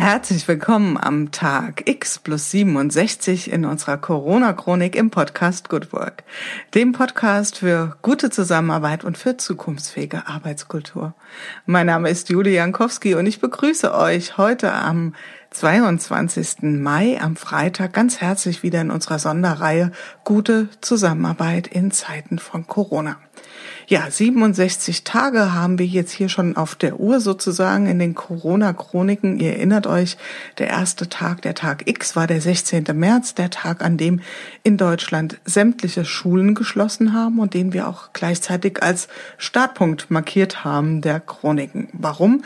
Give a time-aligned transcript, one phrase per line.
[0.00, 6.24] Herzlich willkommen am Tag X plus 67 in unserer Corona-Chronik im Podcast Good Work,
[6.74, 11.12] dem Podcast für gute Zusammenarbeit und für zukunftsfähige Arbeitskultur.
[11.66, 15.14] Mein Name ist Julie Jankowski und ich begrüße euch heute am
[15.50, 16.62] 22.
[16.62, 19.92] Mai am Freitag ganz herzlich wieder in unserer Sonderreihe
[20.24, 23.18] Gute Zusammenarbeit in Zeiten von Corona.
[23.90, 29.40] Ja, 67 Tage haben wir jetzt hier schon auf der Uhr sozusagen in den Corona-Chroniken.
[29.40, 30.16] Ihr erinnert euch,
[30.58, 32.84] der erste Tag, der Tag X war der 16.
[32.94, 34.20] März, der Tag, an dem
[34.62, 39.08] in Deutschland sämtliche Schulen geschlossen haben und den wir auch gleichzeitig als
[39.38, 41.88] Startpunkt markiert haben der Chroniken.
[41.92, 42.44] Warum?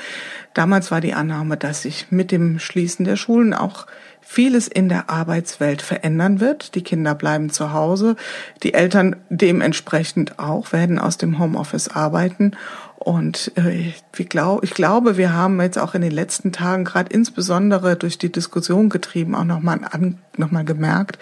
[0.54, 3.86] Damals war die Annahme, dass sich mit dem Schließen der Schulen auch
[4.34, 6.74] vieles in der Arbeitswelt verändern wird.
[6.74, 8.16] Die Kinder bleiben zu Hause,
[8.64, 12.52] die Eltern dementsprechend auch werden aus dem Homeoffice arbeiten.
[12.98, 17.12] Und äh, ich, glaub, ich glaube, wir haben jetzt auch in den letzten Tagen gerade
[17.12, 19.80] insbesondere durch die Diskussion getrieben auch nochmal
[20.36, 21.18] noch mal gemerkt,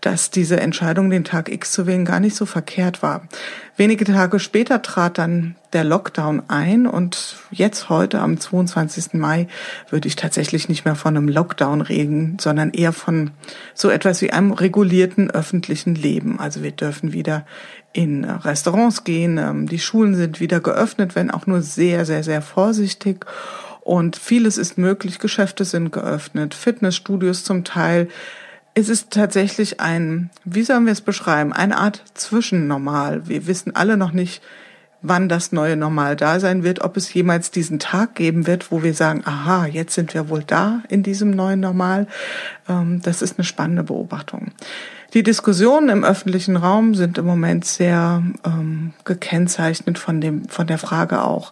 [0.00, 3.22] dass diese Entscheidung, den Tag X zu wählen, gar nicht so verkehrt war.
[3.76, 9.14] Wenige Tage später trat dann der Lockdown ein und jetzt heute am 22.
[9.14, 9.48] Mai
[9.88, 13.30] würde ich tatsächlich nicht mehr von einem Lockdown reden, sondern eher von
[13.74, 16.40] so etwas wie einem regulierten öffentlichen Leben.
[16.40, 17.46] Also wir dürfen wieder
[17.92, 22.42] in Restaurants gehen, ähm, die Schulen sind wieder geöffnet, wenn auch nur sehr, sehr, sehr
[22.42, 23.26] vorsichtig.
[23.80, 28.08] Und vieles ist möglich, Geschäfte sind geöffnet, Fitnessstudios zum Teil,
[28.74, 33.28] es ist tatsächlich ein, wie sollen wir es beschreiben, eine Art Zwischennormal.
[33.28, 34.42] Wir wissen alle noch nicht,
[35.02, 38.82] wann das neue Normal da sein wird, ob es jemals diesen Tag geben wird, wo
[38.82, 42.06] wir sagen, aha, jetzt sind wir wohl da in diesem neuen Normal.
[42.68, 44.52] Ähm, das ist eine spannende Beobachtung.
[45.14, 50.78] Die Diskussionen im öffentlichen Raum sind im Moment sehr ähm, gekennzeichnet von dem, von der
[50.78, 51.50] Frage auch,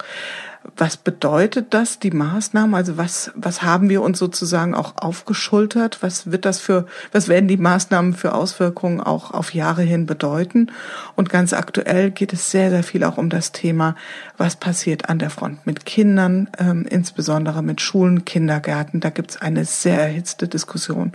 [0.77, 2.75] was bedeutet das, die Maßnahmen?
[2.75, 5.99] Also was, was haben wir uns sozusagen auch aufgeschultert?
[6.03, 10.71] Was wird das für, was werden die Maßnahmen für Auswirkungen auch auf Jahre hin bedeuten?
[11.17, 13.97] Und ganz aktuell geht es sehr, sehr viel auch um das Thema,
[14.37, 19.01] was passiert an der Front mit Kindern, ähm, insbesondere mit Schulen, Kindergärten.
[19.01, 21.13] Da gibt es eine sehr erhitzte Diskussion.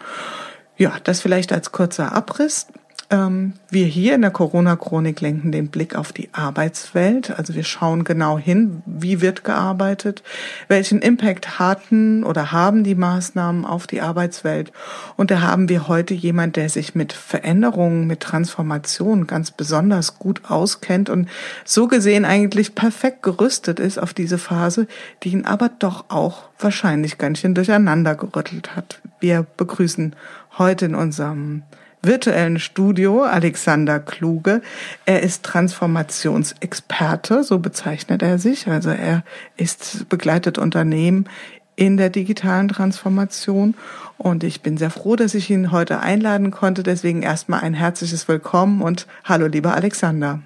[0.77, 2.67] Ja, das vielleicht als kurzer Abriss.
[3.13, 7.38] Ähm, wir hier in der Corona-Chronik lenken den Blick auf die Arbeitswelt.
[7.38, 10.24] Also wir schauen genau hin, wie wird gearbeitet,
[10.68, 14.72] welchen Impact hatten oder haben die Maßnahmen auf die Arbeitswelt.
[15.16, 20.50] Und da haben wir heute jemand, der sich mit Veränderungen, mit Transformation ganz besonders gut
[20.50, 21.30] auskennt und
[21.66, 24.88] so gesehen eigentlich perfekt gerüstet ist auf diese Phase,
[25.22, 29.01] die ihn aber doch auch wahrscheinlich ganz schön durcheinander gerüttelt hat.
[29.19, 30.16] Wir begrüßen
[30.57, 31.62] heute in unserem
[32.03, 34.61] virtuellen Studio Alexander Kluge.
[35.05, 38.67] Er ist Transformationsexperte, so bezeichnet er sich.
[38.67, 39.23] Also er
[39.57, 41.29] ist begleitet Unternehmen
[41.75, 43.75] in der digitalen Transformation.
[44.17, 46.83] Und ich bin sehr froh, dass ich ihn heute einladen konnte.
[46.83, 50.41] Deswegen erstmal ein herzliches Willkommen und hallo, lieber Alexander.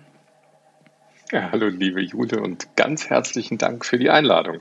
[1.31, 4.59] Ja, hallo, liebe Jude und ganz herzlichen Dank für die Einladung.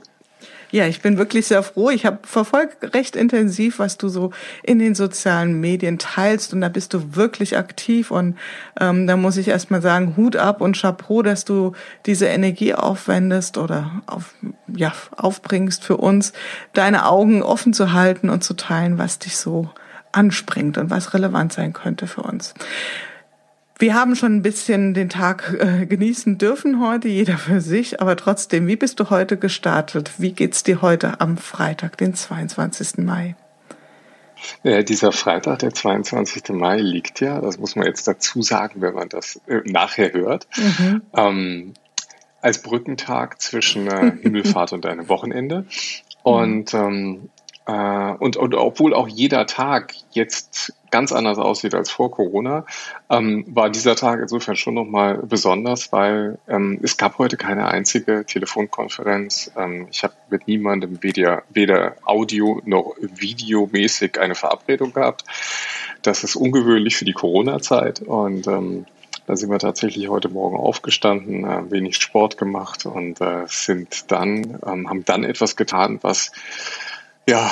[0.69, 1.89] Ja, ich bin wirklich sehr froh.
[1.89, 4.31] Ich habe verfolgt recht intensiv, was du so
[4.63, 8.37] in den sozialen Medien teilst und da bist du wirklich aktiv und
[8.79, 11.71] ähm, da muss ich erstmal sagen, Hut ab und Chapeau, dass du
[12.05, 14.33] diese Energie aufwendest oder auf,
[14.67, 16.33] ja, aufbringst für uns,
[16.73, 19.69] deine Augen offen zu halten und zu teilen, was dich so
[20.11, 22.53] anspringt und was relevant sein könnte für uns.
[23.79, 28.15] Wir haben schon ein bisschen den Tag äh, genießen dürfen heute, jeder für sich, aber
[28.15, 30.13] trotzdem, wie bist du heute gestartet?
[30.17, 32.97] Wie geht's dir heute am Freitag, den 22.
[33.05, 33.35] Mai?
[34.63, 36.49] Ja, dieser Freitag, der 22.
[36.49, 40.47] Mai, liegt ja, das muss man jetzt dazu sagen, wenn man das äh, nachher hört,
[40.57, 41.01] mhm.
[41.15, 41.73] ähm,
[42.41, 45.65] als Brückentag zwischen äh, Himmelfahrt und einem Wochenende.
[46.23, 47.29] Und ähm,
[47.67, 52.65] äh, und, und obwohl auch jeder Tag jetzt ganz anders aussieht als vor Corona,
[53.07, 58.25] ähm, war dieser Tag insofern schon nochmal besonders, weil ähm, es gab heute keine einzige
[58.25, 59.51] Telefonkonferenz.
[59.55, 65.23] Ähm, ich habe mit niemandem weder, weder Audio noch Videomäßig eine Verabredung gehabt.
[66.01, 68.87] Das ist ungewöhnlich für die Corona-Zeit und ähm,
[69.27, 74.57] da sind wir tatsächlich heute Morgen aufgestanden, äh, wenig Sport gemacht und äh, sind dann,
[74.65, 76.31] ähm, haben dann etwas getan, was
[77.29, 77.51] ja,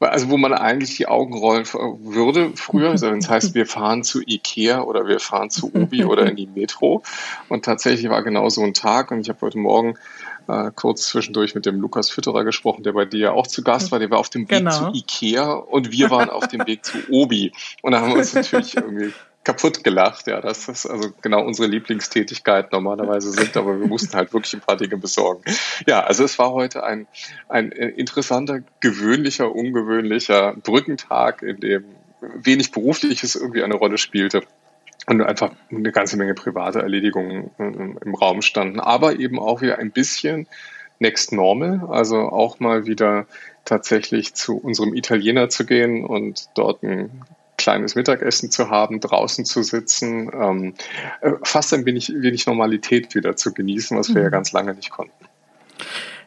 [0.00, 4.04] also wo man eigentlich die Augen rollen würde früher, also wenn es heißt, wir fahren
[4.04, 7.02] zu Ikea oder wir fahren zu Obi oder in die Metro.
[7.48, 9.96] Und tatsächlich war genau so ein Tag und ich habe heute Morgen
[10.48, 13.90] äh, kurz zwischendurch mit dem Lukas Fütterer gesprochen, der bei dir ja auch zu Gast
[13.92, 13.98] war.
[13.98, 14.92] Der war auf dem Weg genau.
[14.92, 17.52] zu Ikea und wir waren auf dem Weg zu Obi.
[17.82, 19.12] Und da haben wir uns natürlich irgendwie
[19.46, 24.32] kaputt gelacht, ja, dass das also genau unsere Lieblingstätigkeit normalerweise sind, aber wir mussten halt
[24.32, 25.44] wirklich ein paar Dinge besorgen.
[25.86, 27.06] Ja, also es war heute ein,
[27.48, 31.84] ein interessanter, gewöhnlicher, ungewöhnlicher Brückentag, in dem
[32.20, 34.42] wenig Berufliches irgendwie eine Rolle spielte
[35.06, 39.92] und einfach eine ganze Menge private Erledigungen im Raum standen, aber eben auch wieder ein
[39.92, 40.48] bisschen
[40.98, 43.26] Next Normal, also auch mal wieder
[43.64, 47.22] tatsächlich zu unserem Italiener zu gehen und dort ein
[47.56, 50.74] kleines Mittagessen zu haben, draußen zu sitzen, ähm,
[51.20, 54.24] äh, fast ein wenig, wenig Normalität wieder zu genießen, was wir mhm.
[54.24, 55.12] ja ganz lange nicht konnten.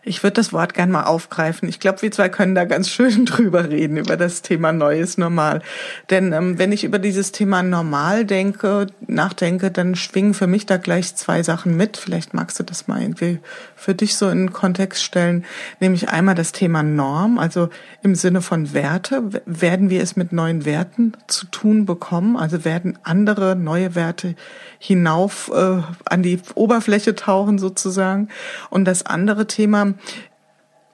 [0.04, 1.68] Ich würde das Wort gern mal aufgreifen.
[1.68, 5.62] Ich glaube, wir zwei können da ganz schön drüber reden, über das Thema Neues Normal.
[6.10, 10.78] Denn ähm, wenn ich über dieses Thema Normal denke, nachdenke, dann schwingen für mich da
[10.78, 11.98] gleich zwei Sachen mit.
[11.98, 13.40] Vielleicht magst du das mal irgendwie
[13.76, 15.46] für dich so in den Kontext stellen.
[15.80, 17.70] Nämlich einmal das Thema Norm, also
[18.02, 19.24] im Sinne von Werte.
[19.46, 22.38] Werden wir es mit neuen Werten zu tun bekommen?
[22.38, 24.36] Also werden andere neue Werte
[24.78, 28.30] hinauf äh, an die Oberfläche tauchen sozusagen?
[28.70, 29.89] Und das andere Thema,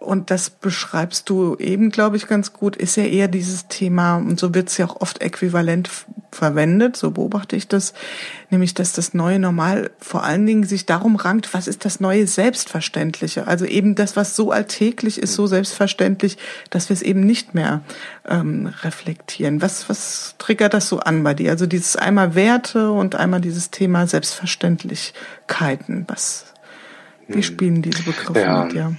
[0.06, 4.40] und das beschreibst du eben, glaube ich, ganz gut, ist ja eher dieses Thema, und
[4.40, 5.90] so wird es ja auch oft äquivalent
[6.32, 7.94] verwendet, so beobachte ich das,
[8.50, 12.28] nämlich, dass das neue Normal vor allen Dingen sich darum rankt, was ist das neue
[12.28, 13.48] Selbstverständliche?
[13.48, 16.38] Also eben das, was so alltäglich ist, so selbstverständlich,
[16.70, 17.82] dass wir es eben nicht mehr
[18.28, 19.62] ähm, reflektieren.
[19.62, 21.52] Was, was triggert das so an bei dir?
[21.52, 26.06] Also dieses einmal Werte und einmal dieses Thema Selbstverständlichkeiten.
[26.08, 26.54] Was,
[27.28, 28.64] wie spielen diese Begriffe ja.
[28.64, 28.96] mit dir?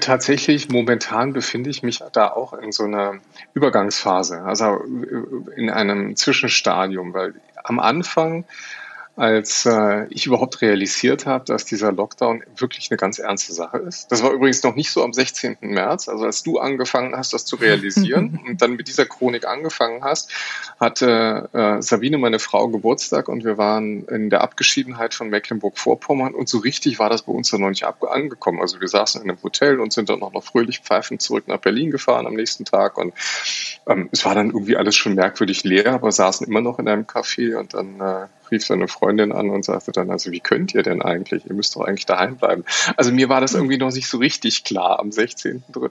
[0.00, 3.14] Tatsächlich, momentan befinde ich mich da auch in so einer
[3.54, 4.84] Übergangsphase, also
[5.56, 7.34] in einem Zwischenstadium, weil
[7.64, 8.44] am Anfang
[9.14, 14.10] als äh, ich überhaupt realisiert habe, dass dieser Lockdown wirklich eine ganz ernste Sache ist.
[14.10, 15.58] Das war übrigens noch nicht so am 16.
[15.60, 20.02] März, also als du angefangen hast, das zu realisieren und dann mit dieser Chronik angefangen
[20.02, 20.32] hast,
[20.80, 26.48] hatte äh, Sabine, meine Frau, Geburtstag und wir waren in der Abgeschiedenheit von Mecklenburg-Vorpommern und
[26.48, 28.60] so richtig war das bei uns dann noch nicht angekommen.
[28.60, 31.58] Also wir saßen in einem Hotel und sind dann auch noch fröhlich pfeifend zurück nach
[31.58, 33.12] Berlin gefahren am nächsten Tag und
[33.86, 37.04] ähm, es war dann irgendwie alles schon merkwürdig leer, aber saßen immer noch in einem
[37.04, 40.82] Café und dann äh, rief seine Freundin an und sagte dann, also wie könnt ihr
[40.82, 41.46] denn eigentlich?
[41.46, 42.64] Ihr müsst doch eigentlich daheim bleiben.
[42.96, 45.90] Also mir war das irgendwie noch nicht so richtig klar am 16.3.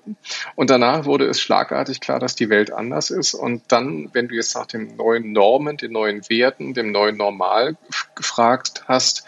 [0.56, 3.34] Und danach wurde es schlagartig klar, dass die Welt anders ist.
[3.34, 7.75] Und dann, wenn du jetzt nach den neuen Normen, den neuen Werten, dem neuen Normal
[8.16, 9.25] gefragt hast,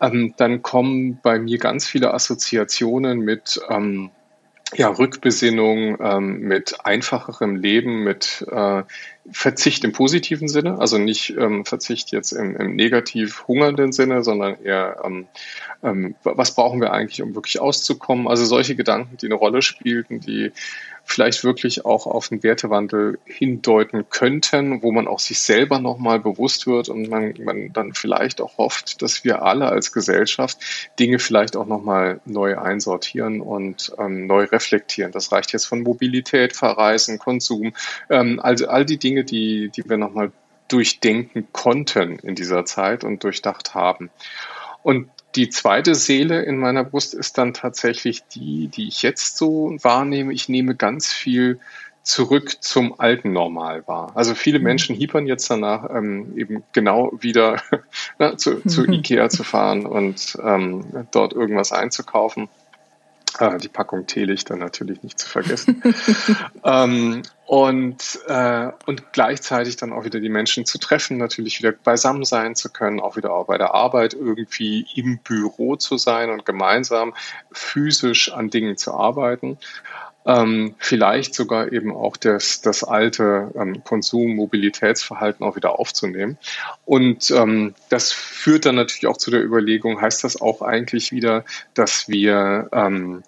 [0.00, 4.10] ähm, dann kommen bei mir ganz viele Assoziationen mit ähm,
[4.76, 8.82] ja, Rückbesinnung, ähm, mit einfacherem Leben, mit äh,
[9.30, 14.62] Verzicht im positiven Sinne, also nicht ähm, Verzicht jetzt im, im negativ hungernden Sinne, sondern
[14.62, 15.26] eher, ähm,
[15.82, 18.28] ähm, was brauchen wir eigentlich, um wirklich auszukommen?
[18.28, 20.52] Also solche Gedanken, die eine Rolle spielten, die
[21.04, 26.66] vielleicht wirklich auch auf einen Wertewandel hindeuten könnten, wo man auch sich selber nochmal bewusst
[26.66, 30.58] wird und man, man dann vielleicht auch hofft, dass wir alle als Gesellschaft
[30.98, 35.12] Dinge vielleicht auch nochmal neu einsortieren und ähm, neu reflektieren.
[35.12, 37.74] Das reicht jetzt von Mobilität, Verreisen, Konsum,
[38.08, 40.32] ähm, also all die Dinge, die, die wir nochmal
[40.68, 44.10] durchdenken konnten in dieser Zeit und durchdacht haben.
[44.82, 49.76] Und die zweite Seele in meiner Brust ist dann tatsächlich die, die ich jetzt so
[49.82, 50.32] wahrnehme.
[50.32, 51.58] Ich nehme ganz viel
[52.04, 54.12] zurück zum alten Normal wahr.
[54.14, 54.64] Also viele mhm.
[54.64, 57.60] Menschen hiepern jetzt danach, ähm, eben genau wieder
[58.18, 58.92] na, zu, zu mhm.
[58.94, 62.48] Ikea zu fahren und ähm, dort irgendwas einzukaufen.
[63.38, 65.82] Äh, die Packung Teelichter natürlich nicht zu vergessen.
[66.64, 72.24] ähm, und, äh, und gleichzeitig dann auch wieder die Menschen zu treffen, natürlich wieder beisammen
[72.24, 76.46] sein zu können, auch wieder auch bei der Arbeit irgendwie im Büro zu sein und
[76.46, 77.14] gemeinsam
[77.52, 79.58] physisch an Dingen zu arbeiten.
[80.26, 86.38] Ähm, vielleicht sogar eben auch das, das alte ähm, Konsum-Mobilitätsverhalten auch wieder aufzunehmen.
[86.86, 91.44] Und ähm, das führt dann natürlich auch zu der Überlegung, heißt das auch eigentlich wieder,
[91.74, 93.22] dass wir, ähm,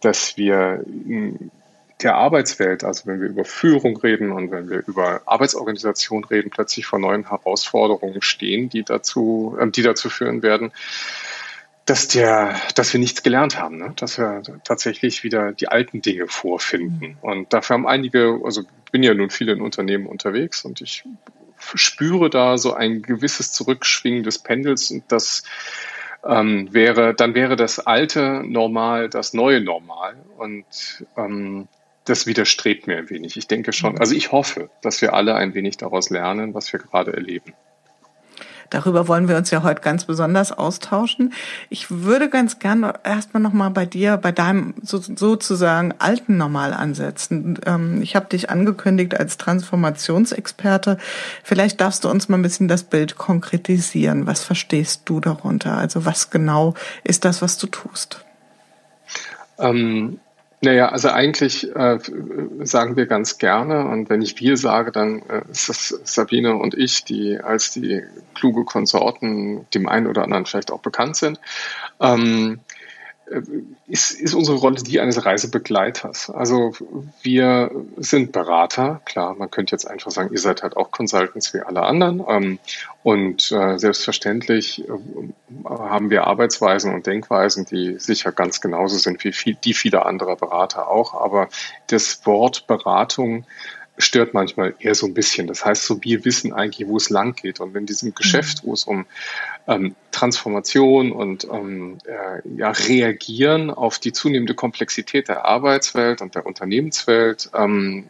[0.00, 0.84] dass wir
[2.02, 6.86] der Arbeitswelt, also wenn wir über Führung reden und wenn wir über Arbeitsorganisation reden, plötzlich
[6.86, 10.72] vor neuen Herausforderungen stehen, die dazu, äh, die dazu führen werden,
[11.86, 13.92] dass der, dass wir nichts gelernt haben, ne?
[13.96, 17.16] dass wir tatsächlich wieder die alten Dinge vorfinden.
[17.22, 21.04] Und dafür haben einige, also bin ja nun viele in Unternehmen unterwegs und ich
[21.74, 25.44] spüre da so ein gewisses Zurückschwingen des Pendels und das
[26.24, 30.16] ähm, wäre, dann wäre das alte Normal das neue Normal.
[30.36, 31.68] Und ähm,
[32.04, 33.36] das widerstrebt mir ein wenig.
[33.36, 36.80] Ich denke schon, also ich hoffe, dass wir alle ein wenig daraus lernen, was wir
[36.80, 37.52] gerade erleben.
[38.70, 41.32] Darüber wollen wir uns ja heute ganz besonders austauschen.
[41.70, 47.58] Ich würde ganz gerne erstmal nochmal bei dir, bei deinem so, sozusagen alten Normal ansetzen.
[47.66, 50.98] Ähm, ich habe dich angekündigt als Transformationsexperte.
[51.42, 54.26] Vielleicht darfst du uns mal ein bisschen das Bild konkretisieren.
[54.26, 55.76] Was verstehst du darunter?
[55.76, 58.24] Also was genau ist das, was du tust?
[59.58, 60.20] Ähm,
[60.62, 61.98] naja, also eigentlich äh,
[62.60, 66.74] sagen wir ganz gerne, und wenn ich wir sage, dann äh, ist das Sabine und
[66.74, 68.02] ich, die als die
[68.34, 71.40] kluge Konsorten dem einen oder anderen vielleicht auch bekannt sind.
[72.00, 72.75] Ähm, äh,
[73.88, 76.30] ist, ist unsere Rolle die eines Reisebegleiters.
[76.30, 76.72] Also
[77.22, 81.60] wir sind Berater, klar, man könnte jetzt einfach sagen, ihr seid halt auch Consultants wie
[81.60, 82.22] alle anderen.
[82.28, 82.58] Ähm,
[83.02, 84.92] und äh, selbstverständlich äh,
[85.64, 90.36] haben wir Arbeitsweisen und Denkweisen, die sicher ganz genauso sind wie viel, die vieler anderer
[90.36, 91.14] Berater auch.
[91.14, 91.48] Aber
[91.88, 93.44] das Wort Beratung
[93.98, 95.46] stört manchmal eher so ein bisschen.
[95.46, 97.60] Das heißt, so wir wissen eigentlich, wo es lang geht.
[97.60, 99.06] Und in diesem Geschäft, wo es um
[99.66, 106.46] ähm, Transformation und ähm, äh, ja, Reagieren auf die zunehmende Komplexität der Arbeitswelt und der
[106.46, 108.06] Unternehmenswelt ähm,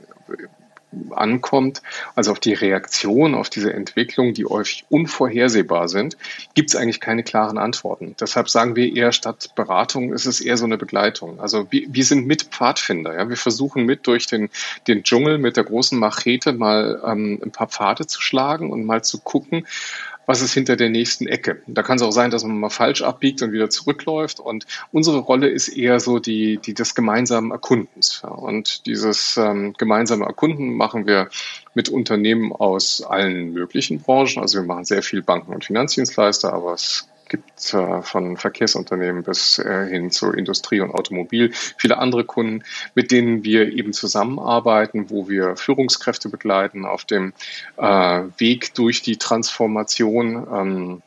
[1.11, 1.83] ankommt,
[2.15, 6.17] also auf die Reaktion auf diese Entwicklung, die häufig unvorhersehbar sind,
[6.55, 8.15] gibt es eigentlich keine klaren Antworten.
[8.21, 11.41] Deshalb sagen wir eher statt Beratung ist es eher so eine Begleitung.
[11.41, 13.15] Also wir, wir sind mit Pfadfinder.
[13.15, 13.29] Ja?
[13.29, 14.51] Wir versuchen mit durch den,
[14.87, 19.03] den Dschungel mit der großen Machete mal ähm, ein paar Pfade zu schlagen und mal
[19.03, 19.67] zu gucken,
[20.27, 21.63] was ist hinter der nächsten Ecke.
[21.67, 24.41] Da kann es auch sein, dass man mal falsch abbiegt und wieder zurückläuft.
[24.41, 28.23] Und unsere Rolle ist eher so die, die des gemeinsamen Erkundens.
[28.25, 31.29] Und dieses ähm, gemeinsame Erkunden machen wir
[31.75, 34.43] mit Unternehmen aus allen möglichen Branchen.
[34.43, 39.59] Also wir machen sehr viel Banken- und Finanzdienstleister, aber es gibt äh, von Verkehrsunternehmen bis
[39.59, 42.65] äh, hin zu Industrie und Automobil viele andere Kunden,
[42.95, 47.33] mit denen wir eben zusammenarbeiten, wo wir Führungskräfte begleiten auf dem
[47.77, 50.47] äh, Weg durch die Transformation.
[50.53, 51.03] Ähm,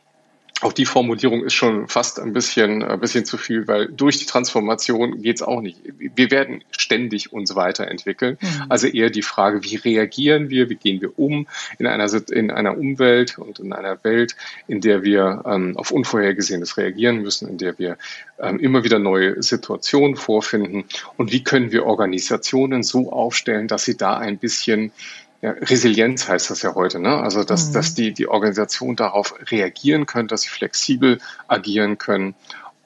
[0.62, 4.26] auch die Formulierung ist schon fast ein bisschen, ein bisschen zu viel, weil durch die
[4.26, 5.80] Transformation geht's auch nicht.
[5.98, 8.38] Wir werden ständig uns weiterentwickeln.
[8.42, 8.66] Mhm.
[8.68, 11.48] Also eher die Frage, wie reagieren wir, wie gehen wir um
[11.78, 14.36] in einer, in einer Umwelt und in einer Welt,
[14.68, 17.98] in der wir ähm, auf Unvorhergesehenes reagieren müssen, in der wir
[18.40, 20.86] ähm, immer wieder neue Situationen vorfinden
[21.18, 24.92] und wie können wir Organisationen so aufstellen, dass sie da ein bisschen
[25.42, 27.18] ja, Resilienz heißt das ja heute, ne?
[27.18, 27.74] Also dass, mhm.
[27.74, 32.36] dass die, die Organisation darauf reagieren können, dass sie flexibel agieren können.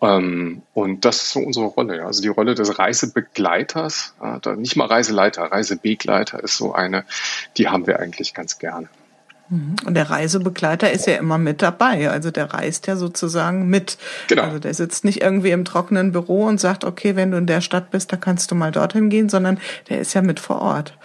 [0.01, 1.97] Ähm, und das ist so unsere Rolle.
[1.97, 2.05] Ja.
[2.05, 7.05] Also die Rolle des Reisebegleiters, äh, nicht mal Reiseleiter, Reisebegleiter ist so eine,
[7.57, 8.87] die haben wir eigentlich ganz gerne.
[9.49, 9.75] Mhm.
[9.85, 12.09] Und der Reisebegleiter ist ja immer mit dabei.
[12.09, 13.97] Also der reist ja sozusagen mit.
[14.27, 14.43] Genau.
[14.43, 17.61] Also der sitzt nicht irgendwie im trockenen Büro und sagt, okay, wenn du in der
[17.61, 20.97] Stadt bist, da kannst du mal dorthin gehen, sondern der ist ja mit vor Ort.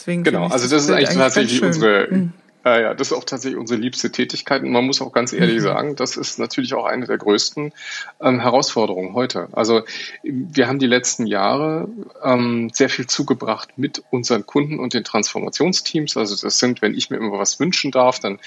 [0.00, 2.32] Deswegen genau, also das, ist eigentlich tatsächlich unsere, mhm.
[2.62, 4.62] Ja, ja, das ist auch tatsächlich unsere liebste Tätigkeit.
[4.62, 5.60] Und man muss auch ganz ehrlich mhm.
[5.60, 7.72] sagen, das ist natürlich auch eine der größten
[8.20, 9.48] ähm, Herausforderungen heute.
[9.52, 9.82] Also
[10.22, 11.88] wir haben die letzten Jahre
[12.22, 16.18] ähm, sehr viel zugebracht mit unseren Kunden und den Transformationsteams.
[16.18, 18.38] Also das sind, wenn ich mir immer was wünschen darf, dann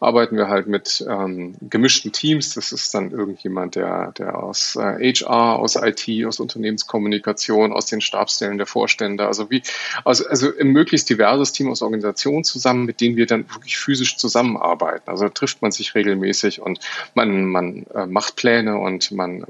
[0.00, 2.54] arbeiten wir halt mit ähm, gemischten Teams.
[2.54, 8.00] Das ist dann irgendjemand, der, der aus äh, HR, aus IT, aus Unternehmenskommunikation, aus den
[8.00, 9.62] Stabsstellen der Vorstände, also wie,
[10.06, 14.16] also, also ein möglichst diverses Team aus Organisationen zusammen, mit denen wir dann wirklich physisch
[14.16, 15.10] zusammenarbeiten.
[15.10, 16.80] Also trifft man sich regelmäßig und
[17.14, 19.44] man, man äh, macht Pläne und man äh,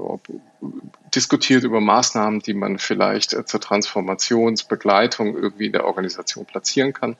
[1.15, 7.17] diskutiert über Maßnahmen, die man vielleicht äh, zur Transformationsbegleitung irgendwie in der Organisation platzieren kann.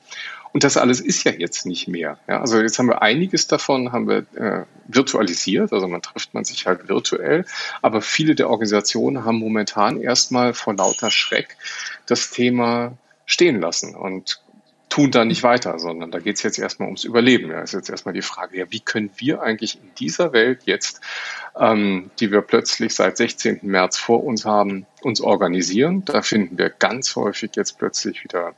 [0.51, 2.17] Und das alles ist ja jetzt nicht mehr.
[2.27, 6.43] Ja, also jetzt haben wir einiges davon, haben wir äh, virtualisiert, also man trifft man
[6.43, 7.45] sich halt virtuell,
[7.83, 11.55] aber viele der Organisationen haben momentan erstmal vor lauter Schreck
[12.07, 14.41] das Thema stehen lassen und
[14.89, 17.51] tun da nicht weiter, sondern da geht es jetzt erstmal ums Überleben.
[17.51, 21.01] Ja, ist jetzt erstmal die Frage, ja, wie können wir eigentlich in dieser Welt jetzt,
[21.57, 23.59] ähm, die wir plötzlich seit 16.
[23.63, 26.03] März vor uns haben, uns organisieren?
[26.05, 28.55] Da finden wir ganz häufig jetzt plötzlich wieder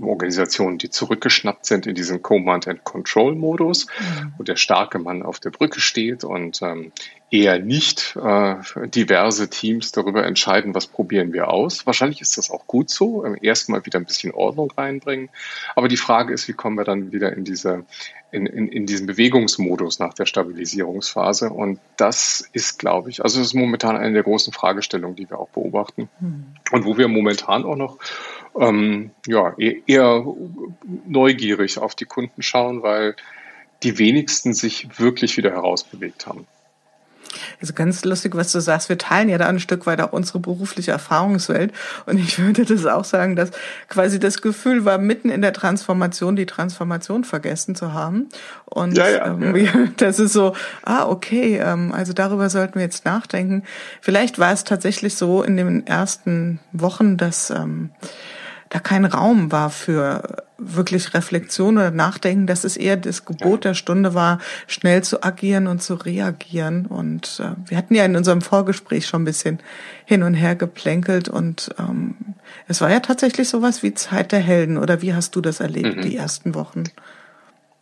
[0.00, 4.32] Organisationen, die zurückgeschnappt sind in diesen Command-and-Control-Modus, mhm.
[4.38, 6.92] wo der starke Mann auf der Brücke steht und ähm,
[7.30, 8.56] eher nicht äh,
[8.88, 11.86] diverse Teams darüber entscheiden, was probieren wir aus.
[11.86, 15.30] Wahrscheinlich ist das auch gut so, ähm, erstmal wieder ein bisschen Ordnung reinbringen.
[15.74, 17.84] Aber die Frage ist, wie kommen wir dann wieder in diese
[18.32, 21.50] in, in, in diesen Bewegungsmodus nach der Stabilisierungsphase.
[21.50, 25.38] Und das ist, glaube ich, also das ist momentan eine der großen Fragestellungen, die wir
[25.38, 26.08] auch beobachten.
[26.18, 26.46] Mhm.
[26.72, 27.98] Und wo wir momentan auch noch
[28.58, 30.24] ähm, ja, e-, eher
[31.06, 33.16] neugierig auf die Kunden schauen, weil
[33.82, 36.46] die wenigsten sich wirklich wieder herausbewegt haben.
[37.60, 38.88] Also ganz lustig, was du sagst.
[38.88, 41.72] Wir teilen ja da ein Stück weit auch unsere berufliche Erfahrungswelt.
[42.06, 43.50] Und ich würde das auch sagen, dass
[43.88, 48.28] quasi das Gefühl war, mitten in der Transformation die Transformation vergessen zu haben.
[48.66, 49.72] Und ja, ja, ähm, ja.
[49.96, 53.64] das ist so, ah, okay, ähm, also darüber sollten wir jetzt nachdenken.
[54.00, 57.90] Vielleicht war es tatsächlich so in den ersten Wochen, dass ähm,
[58.72, 63.74] da kein Raum war für wirklich Reflexion oder Nachdenken, dass es eher das Gebot der
[63.74, 66.86] Stunde war, schnell zu agieren und zu reagieren.
[66.86, 69.58] Und äh, wir hatten ja in unserem Vorgespräch schon ein bisschen
[70.06, 72.14] hin und her geplänkelt und ähm,
[72.66, 74.78] es war ja tatsächlich sowas wie Zeit der Helden.
[74.78, 76.00] Oder wie hast du das erlebt, mhm.
[76.00, 76.84] die ersten Wochen?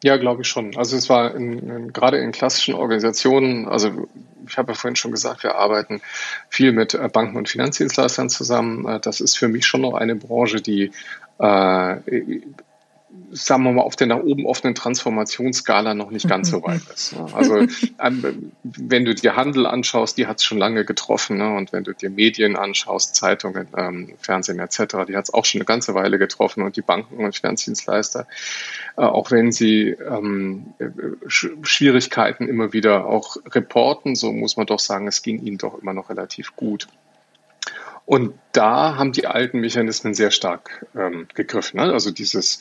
[0.03, 0.77] Ja, glaube ich schon.
[0.77, 4.09] Also es war in, in, gerade in klassischen Organisationen, also
[4.47, 6.01] ich habe ja vorhin schon gesagt, wir arbeiten
[6.49, 8.87] viel mit äh, Banken und Finanzdienstleistern zusammen.
[8.89, 10.91] Äh, das ist für mich schon noch eine Branche, die
[11.39, 11.97] äh,
[13.33, 17.15] sagen wir mal, auf der nach oben offenen Transformationsskala noch nicht ganz so weit ist.
[17.15, 17.27] Ne?
[17.33, 17.59] Also
[18.03, 21.39] ähm, wenn du dir Handel anschaust, die hat es schon lange getroffen.
[21.39, 21.55] Ne?
[21.55, 25.61] Und wenn du dir Medien anschaust, Zeitungen, ähm, Fernsehen etc., die hat es auch schon
[25.61, 26.63] eine ganze Weile getroffen.
[26.63, 28.27] Und die Banken und Finanzdienstleister,
[28.97, 30.75] äh, auch wenn sie ähm,
[31.27, 35.93] Schwierigkeiten immer wieder auch reporten, so muss man doch sagen, es ging ihnen doch immer
[35.93, 36.89] noch relativ gut.
[38.07, 41.79] Und da haben die alten Mechanismen sehr stark ähm, gegriffen.
[41.79, 41.93] Ne?
[41.93, 42.59] Also dieses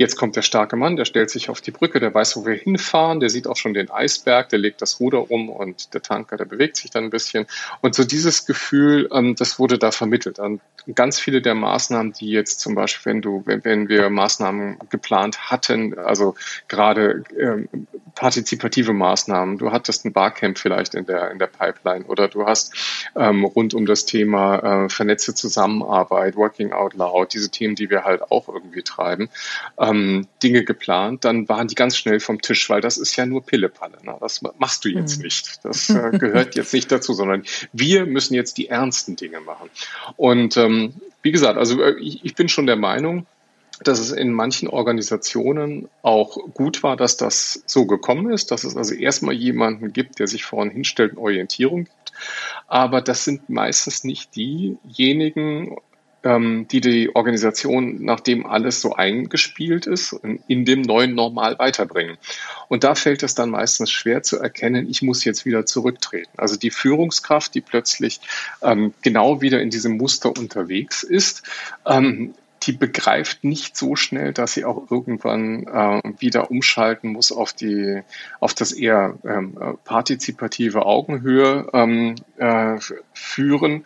[0.00, 2.54] Jetzt kommt der starke Mann, der stellt sich auf die Brücke, der weiß, wo wir
[2.54, 6.38] hinfahren, der sieht auch schon den Eisberg, der legt das Ruder um und der Tanker,
[6.38, 7.46] der bewegt sich dann ein bisschen.
[7.82, 10.38] Und so dieses Gefühl, ähm, das wurde da vermittelt.
[10.38, 10.62] Und
[10.94, 15.98] ganz viele der Maßnahmen, die jetzt zum Beispiel, wenn du, wenn, wir Maßnahmen geplant hatten,
[15.98, 16.34] also
[16.66, 17.68] gerade ähm,
[18.14, 23.10] partizipative Maßnahmen, du hattest ein Barcamp vielleicht in der, in der Pipeline oder du hast
[23.16, 28.04] ähm, rund um das Thema äh, vernetzte Zusammenarbeit, Working Out Loud, diese Themen, die wir
[28.04, 29.28] halt auch irgendwie treiben,
[30.42, 33.98] Dinge geplant, dann waren die ganz schnell vom Tisch, weil das ist ja nur Pillepalle.
[34.02, 34.16] Ne?
[34.20, 35.24] Das machst du jetzt mhm.
[35.24, 35.64] nicht.
[35.64, 39.70] Das äh, gehört jetzt nicht dazu, sondern wir müssen jetzt die ernsten Dinge machen.
[40.16, 43.26] Und ähm, wie gesagt, also äh, ich, ich bin schon der Meinung,
[43.82, 48.76] dass es in manchen Organisationen auch gut war, dass das so gekommen ist, dass es
[48.76, 52.12] also erstmal jemanden gibt, der sich vorne hinstellt und Orientierung gibt.
[52.68, 55.76] Aber das sind meistens nicht diejenigen
[56.22, 60.16] ähm, die die Organisation, nachdem alles so eingespielt ist,
[60.48, 62.18] in dem neuen Normal weiterbringen.
[62.68, 66.30] Und da fällt es dann meistens schwer zu erkennen, ich muss jetzt wieder zurücktreten.
[66.36, 68.20] Also die Führungskraft, die plötzlich
[68.62, 71.42] ähm, genau wieder in diesem Muster unterwegs ist,
[71.86, 77.52] ähm, die begreift nicht so schnell, dass sie auch irgendwann äh, wieder umschalten muss auf
[77.54, 78.02] die
[78.38, 82.76] auf das eher ähm, partizipative Augenhöhe ähm, äh,
[83.14, 83.84] führen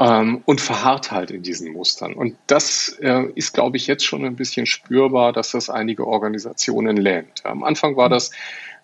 [0.00, 2.14] ähm, und verharrt halt in diesen Mustern.
[2.14, 6.96] Und das äh, ist, glaube ich, jetzt schon ein bisschen spürbar, dass das einige Organisationen
[6.96, 7.44] lähmt.
[7.44, 8.30] Am Anfang war das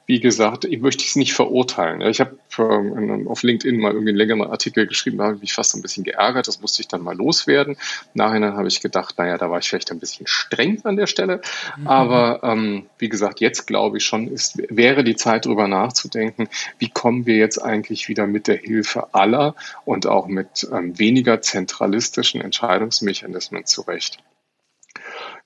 [0.06, 2.00] wie gesagt, ich möchte es nicht verurteilen.
[2.02, 5.52] Ich habe ähm, auf LinkedIn mal irgendwie einen längeren Artikel geschrieben, da habe ich mich
[5.52, 7.76] fast ein bisschen geärgert, das musste ich dann mal loswerden.
[8.14, 11.40] Nachhinein habe ich gedacht, naja, da war ich vielleicht ein bisschen streng an der Stelle.
[11.76, 11.88] Mhm.
[11.88, 16.88] Aber ähm, wie gesagt, jetzt glaube ich schon, ist, wäre die Zeit darüber nachzudenken, wie
[16.88, 22.40] kommen wir jetzt eigentlich wieder mit der Hilfe aller und auch mit ähm, weniger zentralistischen
[22.40, 24.18] Entscheidungsmechanismen zurecht.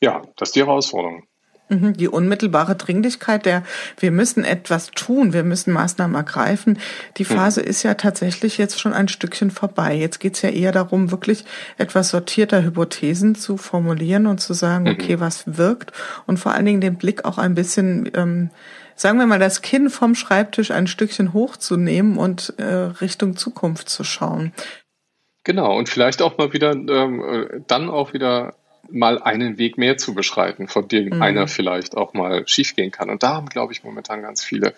[0.03, 1.25] Ja, das ist die Herausforderung.
[1.71, 3.63] Mhm, die unmittelbare Dringlichkeit der,
[3.99, 6.79] wir müssen etwas tun, wir müssen Maßnahmen ergreifen.
[7.17, 7.37] Die hm.
[7.37, 9.95] Phase ist ja tatsächlich jetzt schon ein Stückchen vorbei.
[9.95, 11.45] Jetzt geht's ja eher darum, wirklich
[11.79, 14.91] etwas sortierter Hypothesen zu formulieren und zu sagen, mhm.
[14.91, 15.93] okay, was wirkt
[16.27, 18.51] und vor allen Dingen den Blick auch ein bisschen, ähm,
[18.97, 24.03] sagen wir mal, das Kinn vom Schreibtisch ein Stückchen hochzunehmen und äh, Richtung Zukunft zu
[24.03, 24.53] schauen.
[25.45, 28.55] Genau, und vielleicht auch mal wieder, ähm, äh, dann auch wieder
[28.93, 31.23] mal einen Weg mehr zu beschreiten, von dem mhm.
[31.23, 33.11] einer vielleicht auch mal schiefgehen kann.
[33.11, 34.75] Und da haben, glaube ich, momentan ganz viele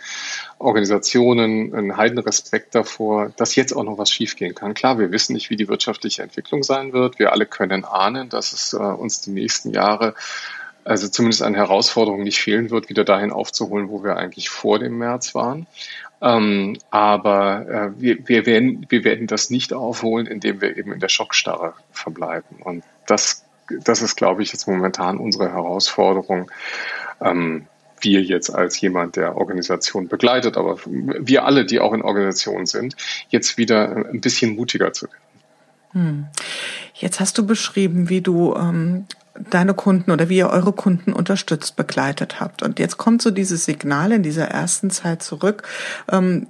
[0.58, 4.74] Organisationen einen heiden Respekt davor, dass jetzt auch noch was schiefgehen kann.
[4.74, 7.18] Klar, wir wissen nicht, wie die wirtschaftliche Entwicklung sein wird.
[7.18, 10.14] Wir alle können ahnen, dass es äh, uns die nächsten Jahre
[10.84, 14.98] also zumindest an Herausforderungen nicht fehlen wird, wieder dahin aufzuholen, wo wir eigentlich vor dem
[14.98, 15.66] März waren.
[16.20, 21.00] Ähm, aber äh, wir, wir, werden, wir werden das nicht aufholen, indem wir eben in
[21.00, 22.62] der Schockstarre verbleiben.
[22.62, 23.41] Und das
[23.84, 26.50] das ist, glaube ich, jetzt momentan unsere Herausforderung.
[27.20, 27.66] Ähm,
[28.00, 32.96] wir jetzt als jemand, der Organisation begleitet, aber wir alle, die auch in Organisationen sind,
[33.28, 35.22] jetzt wieder ein bisschen mutiger zu werden.
[35.92, 36.26] Hm.
[36.94, 39.06] Jetzt hast du beschrieben, wie du ähm,
[39.50, 42.62] deine Kunden oder wie ihr eure Kunden unterstützt, begleitet habt.
[42.62, 45.62] Und jetzt kommt so dieses Signal in dieser ersten Zeit zurück.
[46.10, 46.46] Ähm,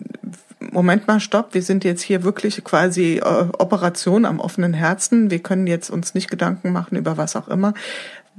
[0.71, 3.23] Moment mal, stopp, wir sind jetzt hier wirklich quasi äh,
[3.59, 5.31] Operation am offenen Herzen.
[5.31, 7.75] Wir können jetzt uns nicht Gedanken machen über was auch immer.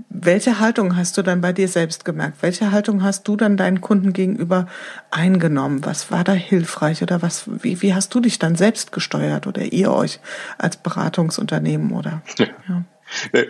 [0.10, 2.38] welche Haltung hast du dann bei dir selbst gemerkt?
[2.42, 4.68] Welche Haltung hast du dann deinen Kunden gegenüber
[5.12, 5.86] eingenommen?
[5.86, 9.62] Was war da hilfreich oder was, wie, wie hast du dich dann selbst gesteuert oder
[9.62, 10.20] ihr euch
[10.58, 12.22] als Beratungsunternehmen oder?
[12.38, 12.48] Ja.
[12.68, 12.84] ja.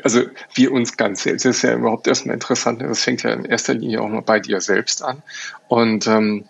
[0.04, 0.24] Also
[0.56, 3.74] wir uns ganz selbst, das ist ja überhaupt erstmal interessant, das fängt ja in erster
[3.74, 5.22] Linie auch mal bei dir selbst an.
[5.68, 6.46] Und ähm,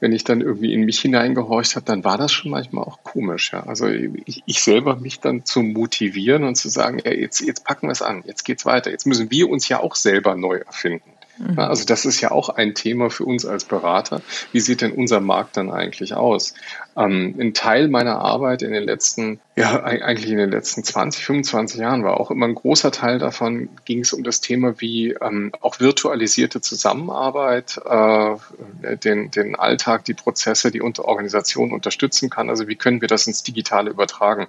[0.00, 3.52] wenn ich dann irgendwie in mich hineingehorcht habe, dann war das schon manchmal auch komisch.
[3.52, 3.64] Ja.
[3.64, 7.88] Also ich, ich selber mich dann zu motivieren und zu sagen, ja, jetzt, jetzt packen
[7.88, 11.13] wir es an, jetzt geht's weiter, jetzt müssen wir uns ja auch selber neu erfinden.
[11.38, 11.58] Mhm.
[11.58, 14.22] Also das ist ja auch ein Thema für uns als Berater.
[14.52, 16.54] Wie sieht denn unser Markt dann eigentlich aus?
[16.96, 21.80] Ähm, ein Teil meiner Arbeit in den letzten, ja eigentlich in den letzten 20, 25
[21.80, 25.52] Jahren war auch immer ein großer Teil davon, ging es um das Thema, wie ähm,
[25.60, 32.48] auch virtualisierte Zusammenarbeit äh, den, den Alltag, die Prozesse, die Organisation unterstützen kann.
[32.48, 34.46] Also wie können wir das ins Digitale übertragen?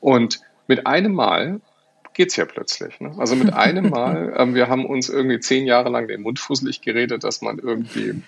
[0.00, 1.60] Und mit einem Mal
[2.14, 3.00] geht's ja plötzlich.
[3.00, 3.14] Ne?
[3.18, 6.80] Also mit einem Mal, ähm, wir haben uns irgendwie zehn Jahre lang den Mund fusselig
[6.80, 8.22] geredet, dass man irgendwie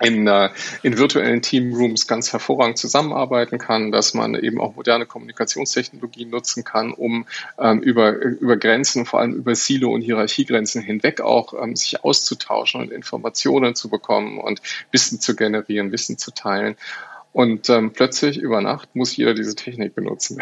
[0.00, 0.50] in, äh,
[0.82, 6.92] in virtuellen Teamrooms ganz hervorragend zusammenarbeiten kann, dass man eben auch moderne Kommunikationstechnologien nutzen kann,
[6.92, 7.26] um
[7.58, 12.80] ähm, über, über Grenzen, vor allem über Silo- und Hierarchiegrenzen hinweg auch ähm, sich auszutauschen
[12.80, 14.60] und Informationen zu bekommen und
[14.90, 16.76] Wissen zu generieren, Wissen zu teilen.
[17.32, 20.40] Und ähm, plötzlich über Nacht muss jeder diese Technik benutzen.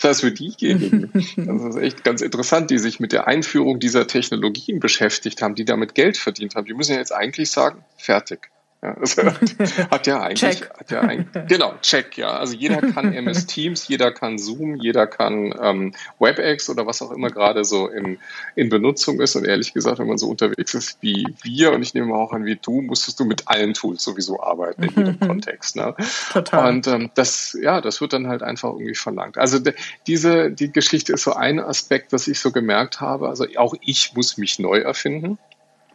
[0.00, 4.06] Das heißt, für diejenigen, das ist echt ganz interessant, die sich mit der Einführung dieser
[4.06, 8.50] Technologien beschäftigt haben, die damit Geld verdient haben, die müssen ja jetzt eigentlich sagen, fertig.
[8.84, 9.16] Ja, das
[9.90, 10.70] hat ja eigentlich, check.
[10.76, 12.32] Hat ja ein, genau, check, ja.
[12.32, 17.12] Also jeder kann MS Teams, jeder kann Zoom, jeder kann ähm, WebEx oder was auch
[17.12, 18.18] immer gerade so in,
[18.56, 19.36] in Benutzung ist.
[19.36, 22.44] Und ehrlich gesagt, wenn man so unterwegs ist wie wir und ich nehme auch an
[22.44, 25.76] wie du, musstest du mit allen Tools sowieso arbeiten in jedem Kontext.
[25.76, 25.94] Ne?
[26.32, 26.68] Total.
[26.68, 29.38] Und ähm, das, ja, das wird dann halt einfach irgendwie verlangt.
[29.38, 29.60] Also
[30.08, 33.28] diese, die Geschichte ist so ein Aspekt, dass ich so gemerkt habe.
[33.28, 35.38] Also auch ich muss mich neu erfinden.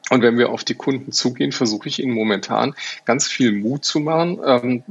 [0.10, 4.00] Und wenn wir auf die Kunden zugehen, versuche ich ihnen momentan ganz viel Mut zu
[4.00, 4.84] machen, ähm,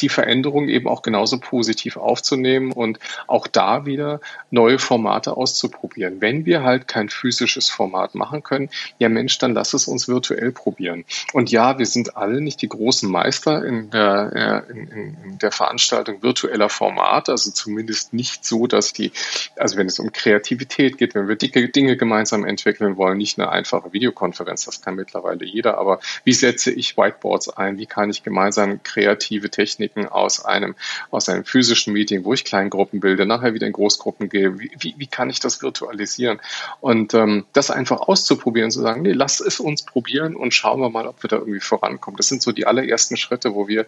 [0.00, 6.20] die Veränderung eben auch genauso positiv aufzunehmen und auch da wieder neue Formate auszuprobieren.
[6.20, 10.52] Wenn wir halt kein physisches Format machen können, ja Mensch, dann lass es uns virtuell
[10.52, 11.04] probieren.
[11.32, 16.22] Und ja, wir sind alle nicht die großen Meister in der, in, in der Veranstaltung
[16.22, 19.12] virtueller Formate, also zumindest nicht so, dass die,
[19.56, 23.50] also wenn es um Kreativität geht, wenn wir dicke Dinge gemeinsam entwickeln wollen, nicht eine
[23.50, 27.78] einfache Videokonferenz, das kann mittlerweile jeder, aber wie setze ich Whiteboards ein?
[27.78, 30.74] Wie kann ich gemeinsam kreative Techniken aus einem,
[31.10, 34.58] aus einem physischen Meeting, wo ich Kleingruppen bilde, nachher wieder in Großgruppen gehe.
[34.58, 36.40] Wie, wie, wie kann ich das virtualisieren?
[36.80, 40.88] Und ähm, das einfach auszuprobieren, zu sagen, nee, lass es uns probieren und schauen wir
[40.88, 42.16] mal, ob wir da irgendwie vorankommen.
[42.16, 43.84] Das sind so die allerersten Schritte, wo wir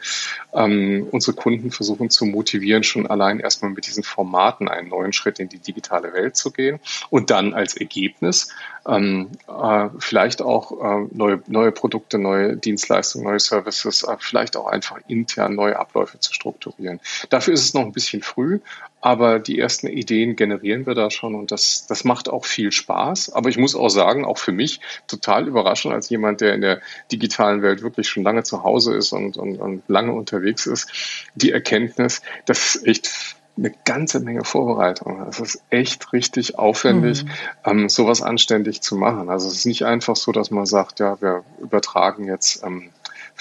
[0.52, 5.38] ähm, unsere Kunden versuchen zu motivieren, schon allein erstmal mit diesen Formaten einen neuen Schritt
[5.38, 8.48] in die digitale Welt zu gehen und dann als Ergebnis
[8.86, 14.66] ähm, äh, vielleicht auch äh, neue, neue Produkte, neue Dienstleistungen, neue Services, äh, vielleicht auch
[14.66, 17.00] einfach intern neue Abläufe zu strukturieren.
[17.30, 18.60] Dafür ist es noch ein bisschen früh,
[19.00, 23.32] aber die ersten Ideen generieren wir da schon und das, das macht auch viel Spaß.
[23.32, 26.80] Aber ich muss auch sagen, auch für mich total überraschend als jemand, der in der
[27.10, 30.90] digitalen Welt wirklich schon lange zu Hause ist und, und, und lange unterwegs ist,
[31.34, 35.26] die Erkenntnis, dass es echt eine ganze Menge Vorbereitung.
[35.28, 37.30] Es ist echt richtig aufwendig, mhm.
[37.64, 39.28] ähm, sowas anständig zu machen.
[39.28, 42.90] Also es ist nicht einfach so, dass man sagt, ja, wir übertragen jetzt ähm,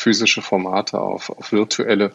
[0.01, 2.11] physische Formate auf, auf virtuelle.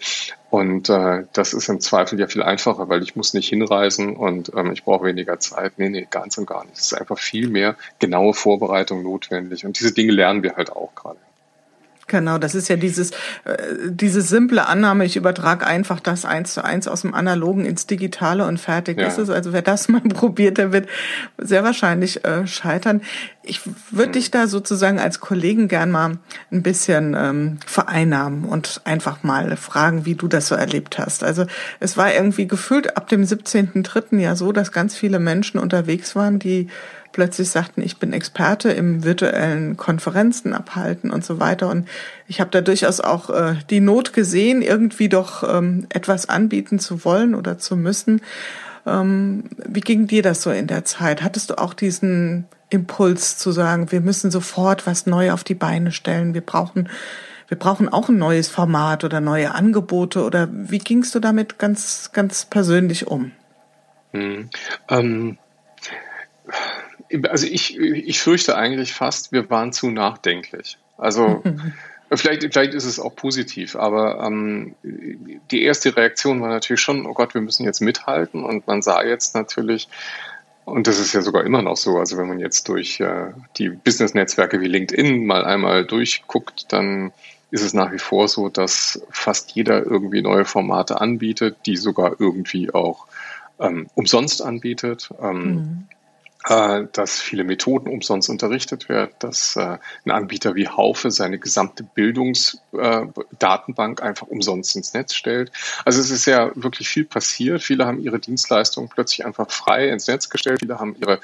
[0.51, 4.53] Und äh, das ist im Zweifel ja viel einfacher, weil ich muss nicht hinreisen und
[4.55, 5.79] ähm, ich brauche weniger Zeit.
[5.79, 6.77] Nee, nee, ganz und gar nicht.
[6.77, 9.65] Es ist einfach viel mehr genaue Vorbereitung notwendig.
[9.65, 11.19] Und diese Dinge lernen wir halt auch gerade.
[12.09, 13.11] Genau, das ist ja dieses,
[13.45, 13.57] äh,
[13.89, 18.47] diese simple Annahme, ich übertrage einfach das eins zu eins aus dem Analogen ins Digitale
[18.47, 19.09] und fertig ja.
[19.09, 19.29] ist es.
[19.29, 20.89] Also wer das mal probiert, der wird
[21.37, 23.03] sehr wahrscheinlich äh, scheitern.
[23.43, 24.13] Ich würde mhm.
[24.13, 26.19] dich da sozusagen als Kollegen gern mal
[26.53, 31.25] ein bisschen ähm, vereinnahmen und einfach mal fragen, wie du das so erlebt hast.
[31.25, 31.45] Also
[31.81, 34.19] es war irgendwie gefühlt ab dem 17.3.
[34.21, 36.69] ja so, dass ganz viele Menschen unterwegs waren, die
[37.17, 41.71] plötzlich sagten, ich bin Experte im virtuellen Konferenzen abhalten und so weiter.
[41.71, 41.89] Und
[42.29, 47.07] ich habe da durchaus auch äh, die Not gesehen, irgendwie doch ähm, etwas anbieten zu
[47.07, 48.21] wollen oder zu müssen.
[48.85, 51.23] Ähm, wie ging dir das so in der Zeit?
[51.23, 55.93] Hattest du auch diesen Impuls zu sagen, wir müssen sofort was neu auf die Beine
[55.93, 56.91] stellen, wir brauchen
[57.49, 62.11] wir brauchen auch ein neues Format oder neue Angebote oder wie gingst du damit ganz,
[62.13, 63.31] ganz persönlich um?
[64.13, 64.51] Hm,
[64.91, 65.39] ähm,
[67.29, 70.79] also ich, ich fürchte eigentlich fast, wir waren zu nachdenklich.
[70.99, 71.43] Also
[72.13, 77.15] vielleicht, vielleicht ist es auch positiv, aber ähm, die erste Reaktion war natürlich schon, oh
[77.15, 78.45] Gott, wir müssen jetzt mithalten.
[78.45, 79.89] Und man sah jetzt natürlich,
[80.65, 81.99] Und das ist ja sogar immer noch so.
[81.99, 87.13] Also wenn man jetzt durch äh, die Business-Netzwerke wie LinkedIn mal einmal durchguckt, dann
[87.51, 92.17] ist es nach wie vor so, dass fast jeder irgendwie neue Formate anbietet, die sogar
[92.19, 93.07] irgendwie auch
[93.61, 95.11] ähm, umsonst anbietet.
[95.23, 95.89] Ähm, mhm.
[96.49, 101.83] Äh, dass viele Methoden umsonst unterrichtet werden, dass äh, ein Anbieter wie Haufe seine gesamte
[101.83, 105.51] Bildungsdatenbank äh, einfach umsonst ins Netz stellt.
[105.85, 107.65] Also es ist ja wirklich viel passiert.
[107.65, 110.61] Viele haben ihre Dienstleistungen plötzlich einfach frei ins Netz gestellt.
[110.61, 111.19] Viele haben ihre,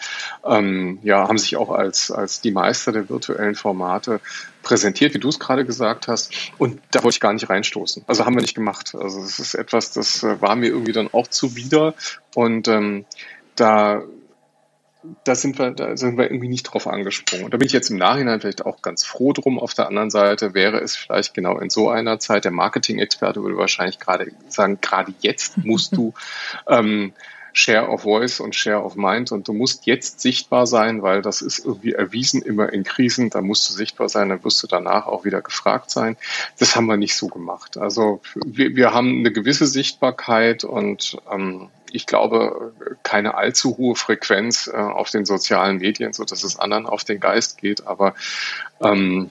[0.44, 4.20] ähm, ja, haben sich auch als, als die Meister der virtuellen Formate
[4.64, 6.34] präsentiert, wie du es gerade gesagt hast.
[6.58, 8.02] Und da wollte ich gar nicht reinstoßen.
[8.08, 8.96] Also haben wir nicht gemacht.
[8.98, 11.94] Also es ist etwas, das war mir irgendwie dann auch zuwider.
[12.34, 13.04] Und ähm,
[13.54, 14.02] da
[15.24, 17.44] da sind wir, da sind wir irgendwie nicht drauf angesprungen.
[17.44, 19.58] Und da bin ich jetzt im Nachhinein vielleicht auch ganz froh drum.
[19.58, 23.56] Auf der anderen Seite wäre es vielleicht genau in so einer Zeit, der Marketing-Experte würde
[23.56, 26.14] wahrscheinlich gerade sagen, gerade jetzt musst du
[26.68, 27.12] ähm,
[27.52, 31.42] Share of Voice und Share of Mind und du musst jetzt sichtbar sein, weil das
[31.42, 35.06] ist irgendwie erwiesen immer in Krisen, da musst du sichtbar sein, dann wirst du danach
[35.06, 36.16] auch wieder gefragt sein.
[36.58, 37.76] Das haben wir nicht so gemacht.
[37.76, 44.66] Also wir, wir haben eine gewisse Sichtbarkeit und ähm, ich glaube, keine allzu hohe Frequenz
[44.66, 48.14] äh, auf den sozialen Medien, so dass es anderen auf den Geist geht, aber
[48.80, 49.30] ähm,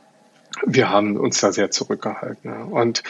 [0.65, 2.51] wir haben uns da sehr zurückgehalten.
[2.51, 2.63] Ja.
[2.63, 3.03] Und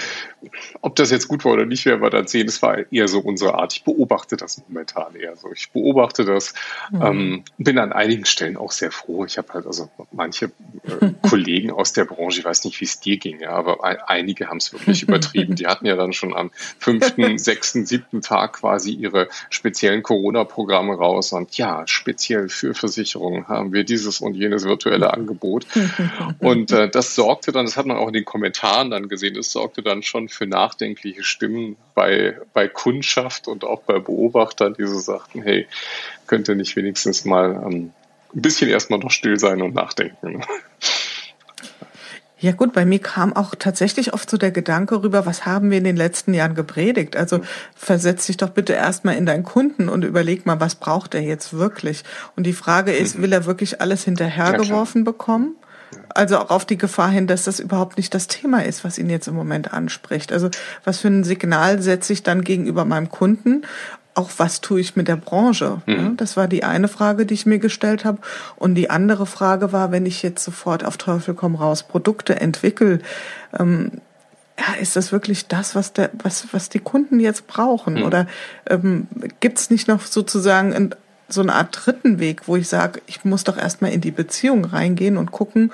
[0.81, 2.47] ob das jetzt gut war oder nicht, werden wir dann sehen.
[2.47, 3.73] Es war eher so unsere Art.
[3.73, 5.51] Ich beobachte das momentan eher so.
[5.51, 6.53] Ich beobachte das,
[6.91, 7.01] mhm.
[7.01, 9.25] ähm, bin an einigen Stellen auch sehr froh.
[9.25, 10.45] Ich habe halt also manche
[10.83, 14.47] äh, Kollegen aus der Branche, ich weiß nicht, wie es dir ging, ja, aber einige
[14.47, 15.55] haben es wirklich übertrieben.
[15.55, 21.33] Die hatten ja dann schon am fünften, sechsten, siebten Tag quasi ihre speziellen Corona-Programme raus.
[21.33, 25.65] Und ja, speziell für Versicherungen haben wir dieses und jenes virtuelle Angebot.
[26.39, 29.51] Und äh, das sorgt dann, das hat man auch in den Kommentaren dann gesehen, es
[29.51, 34.99] sorgte dann schon für nachdenkliche Stimmen bei, bei Kundschaft und auch bei Beobachtern, die so
[34.99, 35.67] sagten, hey,
[36.27, 37.91] könnte nicht wenigstens mal ähm,
[38.35, 40.43] ein bisschen erstmal noch still sein und nachdenken.
[42.41, 45.77] Ja gut, bei mir kam auch tatsächlich oft so der Gedanke rüber, was haben wir
[45.77, 47.15] in den letzten Jahren gepredigt?
[47.15, 47.43] Also mhm.
[47.75, 51.53] versetz dich doch bitte erstmal in deinen Kunden und überleg mal, was braucht er jetzt
[51.53, 52.03] wirklich?
[52.35, 53.21] Und die Frage ist, mhm.
[53.21, 55.55] will er wirklich alles hinterhergeworfen ja, bekommen?
[56.15, 59.09] Also auch auf die Gefahr hin, dass das überhaupt nicht das Thema ist, was ihn
[59.09, 60.31] jetzt im Moment anspricht.
[60.31, 60.49] Also
[60.83, 63.63] was für ein Signal setze ich dann gegenüber meinem Kunden?
[64.13, 65.81] Auch was tue ich mit der Branche?
[65.85, 66.17] Mhm.
[66.17, 68.19] Das war die eine Frage, die ich mir gestellt habe.
[68.57, 72.99] Und die andere Frage war, wenn ich jetzt sofort auf Teufel komm raus Produkte entwickle,
[73.57, 73.91] ähm,
[74.59, 77.95] ja, ist das wirklich das, was der, was, was die Kunden jetzt brauchen?
[77.95, 78.03] Mhm.
[78.03, 78.27] Oder
[78.69, 79.07] ähm,
[79.39, 80.93] gibt es nicht noch sozusagen
[81.33, 84.65] so eine Art dritten Weg, wo ich sage, ich muss doch erstmal in die Beziehung
[84.65, 85.71] reingehen und gucken,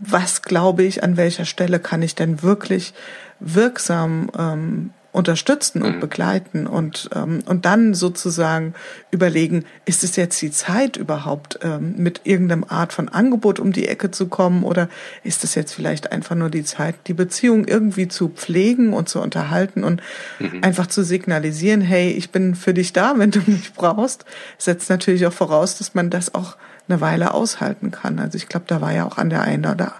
[0.00, 2.94] was glaube ich, an welcher Stelle kann ich denn wirklich
[3.40, 6.00] wirksam ähm, unterstützen und mhm.
[6.00, 8.74] begleiten und ähm, und dann sozusagen
[9.10, 13.88] überlegen, ist es jetzt die Zeit überhaupt ähm, mit irgendeinem Art von Angebot um die
[13.88, 14.88] Ecke zu kommen oder
[15.24, 19.20] ist es jetzt vielleicht einfach nur die Zeit, die Beziehung irgendwie zu pflegen und zu
[19.20, 20.00] unterhalten und
[20.38, 20.62] mhm.
[20.62, 24.24] einfach zu signalisieren, hey, ich bin für dich da, wenn du mich brauchst,
[24.58, 26.56] setzt natürlich auch voraus, dass man das auch
[26.88, 28.18] eine Weile aushalten kann.
[28.18, 29.94] Also ich glaube, da war ja auch an der einen oder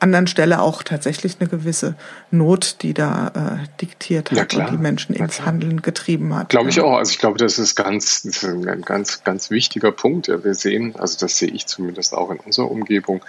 [0.00, 1.94] anderen Stelle auch tatsächlich eine gewisse
[2.30, 6.50] Not, die da äh, diktiert hat ja, und die Menschen ins Handeln getrieben hat.
[6.50, 6.96] Glaube ich auch.
[6.96, 10.28] Also ich glaube, das ist ganz, das ist ein ganz, ganz wichtiger Punkt.
[10.28, 13.22] Wir sehen, also das sehe ich zumindest auch in unserer Umgebung,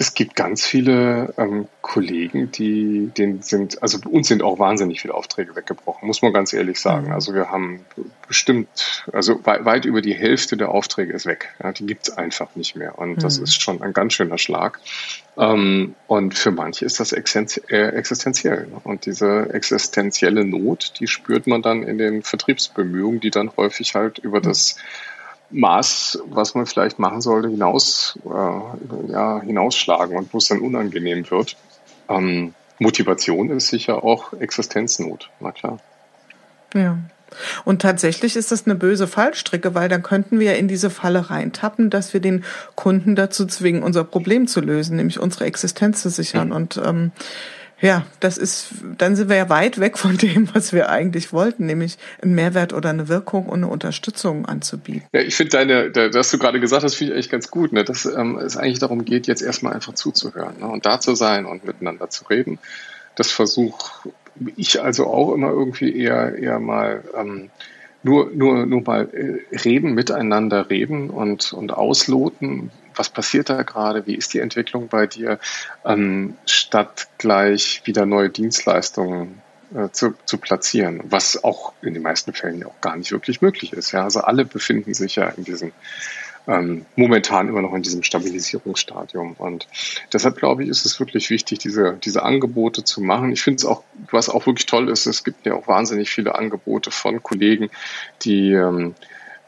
[0.00, 5.14] es gibt ganz viele ähm, Kollegen, die, denen sind, also uns sind auch wahnsinnig viele
[5.14, 7.06] Aufträge weggebrochen, muss man ganz ehrlich sagen.
[7.06, 7.12] Mhm.
[7.12, 7.84] Also wir haben
[8.26, 11.48] bestimmt, also weit, weit über die Hälfte der Aufträge ist weg.
[11.62, 12.98] Ja, die gibt's einfach nicht mehr.
[12.98, 13.18] Und mhm.
[13.18, 14.78] das ist schon ein ganz schöner Schlag.
[15.38, 18.68] Ähm, und für manche ist das äh, existenziell.
[18.82, 24.18] Und diese existenzielle Not, die spürt man dann in den Vertriebsbemühungen, die dann häufig halt
[24.18, 24.76] über das
[25.50, 31.30] Maß, was man vielleicht machen sollte, hinaus, äh, ja, hinausschlagen und wo es dann unangenehm
[31.30, 31.56] wird.
[32.08, 35.78] Ähm, Motivation ist sicher auch Existenznot, na klar.
[36.74, 36.98] Ja.
[37.64, 41.90] Und tatsächlich ist das eine böse Fallstricke, weil dann könnten wir in diese Falle reintappen,
[41.90, 46.52] dass wir den Kunden dazu zwingen, unser Problem zu lösen, nämlich unsere Existenz zu sichern.
[46.52, 47.12] Und ähm,
[47.80, 51.66] ja, das ist, dann sind wir ja weit weg von dem, was wir eigentlich wollten,
[51.66, 55.08] nämlich einen Mehrwert oder eine Wirkung und eine Unterstützung anzubieten.
[55.12, 57.84] Ja, ich finde deine, das du gerade gesagt hast, finde ich echt ganz gut, ne?
[57.84, 60.66] dass ähm, es eigentlich darum geht, jetzt erstmal einfach zuzuhören ne?
[60.66, 62.58] und da zu sein und miteinander zu reden.
[63.14, 64.10] Das versuche
[64.56, 67.50] ich also auch immer irgendwie eher, eher mal ähm,
[68.02, 74.06] nur, nur, nur mal äh, reden, miteinander reden und, und ausloten, was passiert da gerade,
[74.06, 75.38] wie ist die Entwicklung bei dir,
[75.84, 79.40] ähm, statt gleich wieder neue Dienstleistungen
[79.74, 83.72] äh, zu, zu platzieren, was auch in den meisten Fällen auch gar nicht wirklich möglich
[83.72, 83.92] ist.
[83.92, 85.72] Ja, also alle befinden sich ja in diesem
[86.48, 89.34] ähm, momentan immer noch in diesem Stabilisierungsstadium.
[89.38, 89.68] Und
[90.12, 93.30] deshalb glaube ich, ist es wirklich wichtig, diese, diese Angebote zu machen.
[93.30, 96.34] Ich finde es auch, was auch wirklich toll ist, es gibt ja auch wahnsinnig viele
[96.34, 97.68] Angebote von Kollegen,
[98.22, 98.94] die ähm,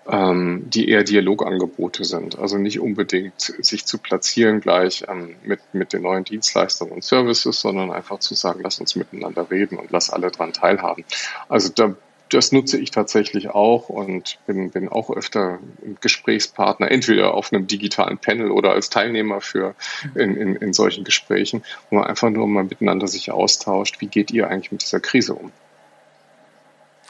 [0.08, 2.38] ähm, die eher Dialogangebote sind.
[2.38, 7.60] Also nicht unbedingt sich zu platzieren gleich ähm, mit, mit den neuen Dienstleistungen und Services,
[7.60, 11.04] sondern einfach zu sagen, lass uns miteinander reden und lass alle dran teilhaben.
[11.48, 11.94] Also da
[12.30, 15.58] das nutze ich tatsächlich auch und bin, bin auch öfter
[16.00, 19.74] Gesprächspartner, entweder auf einem digitalen Panel oder als Teilnehmer für
[20.14, 24.30] in, in, in solchen Gesprächen, wo man einfach nur mal miteinander sich austauscht, wie geht
[24.30, 25.52] ihr eigentlich mit dieser Krise um?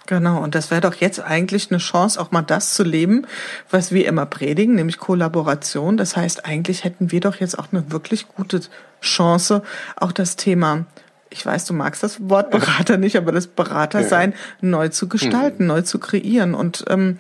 [0.07, 3.29] Genau, und das wäre doch jetzt eigentlich eine Chance, auch mal das zu leben,
[3.71, 5.97] was wir immer predigen, nämlich Kollaboration.
[5.97, 8.61] Das heißt, eigentlich hätten wir doch jetzt auch eine wirklich gute
[9.01, 9.63] Chance,
[9.95, 10.87] auch das Thema
[11.31, 14.69] ich weiß, du magst das Wort Berater nicht, aber das Beratersein ja.
[14.69, 15.69] neu zu gestalten, mhm.
[15.69, 16.55] neu zu kreieren.
[16.55, 17.17] Und ähm,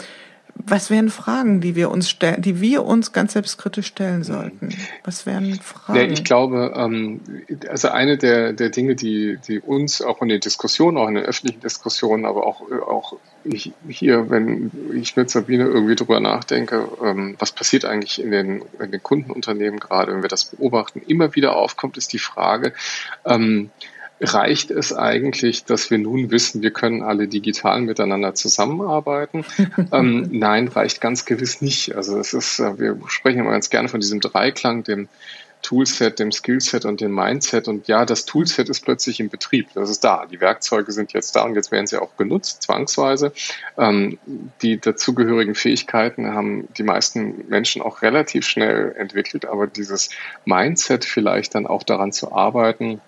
[0.66, 4.70] was wären Fragen, die wir uns stellen, die wir uns ganz selbstkritisch stellen sollten?
[5.04, 5.98] Was wären Fragen?
[5.98, 7.20] Ja, ich glaube, ähm,
[7.68, 11.24] also eine der, der Dinge, die, die uns auch in den Diskussionen, auch in den
[11.24, 13.16] öffentlichen Diskussionen, aber auch, auch
[13.88, 18.90] hier, wenn ich mit Sabine irgendwie drüber nachdenke, ähm, was passiert eigentlich in den, in
[18.90, 22.72] den Kundenunternehmen gerade, wenn wir das beobachten, immer wieder aufkommt, ist die Frage,
[23.24, 23.70] ähm,
[24.20, 29.44] reicht es eigentlich, dass wir nun wissen, wir können alle digital miteinander zusammenarbeiten?
[29.92, 31.94] ähm, nein, reicht ganz gewiss nicht.
[31.94, 35.08] Also es ist, äh, wir sprechen immer ganz gerne von diesem Dreiklang, dem
[35.62, 37.68] Toolset, dem Skillset und dem Mindset.
[37.68, 39.68] Und ja, das Toolset ist plötzlich in Betrieb.
[39.74, 40.26] Das ist da.
[40.26, 43.32] Die Werkzeuge sind jetzt da und jetzt werden sie auch genutzt, zwangsweise.
[43.76, 44.18] Ähm,
[44.62, 49.46] die dazugehörigen Fähigkeiten haben die meisten Menschen auch relativ schnell entwickelt.
[49.46, 50.10] Aber dieses
[50.44, 53.00] Mindset vielleicht dann auch daran zu arbeiten,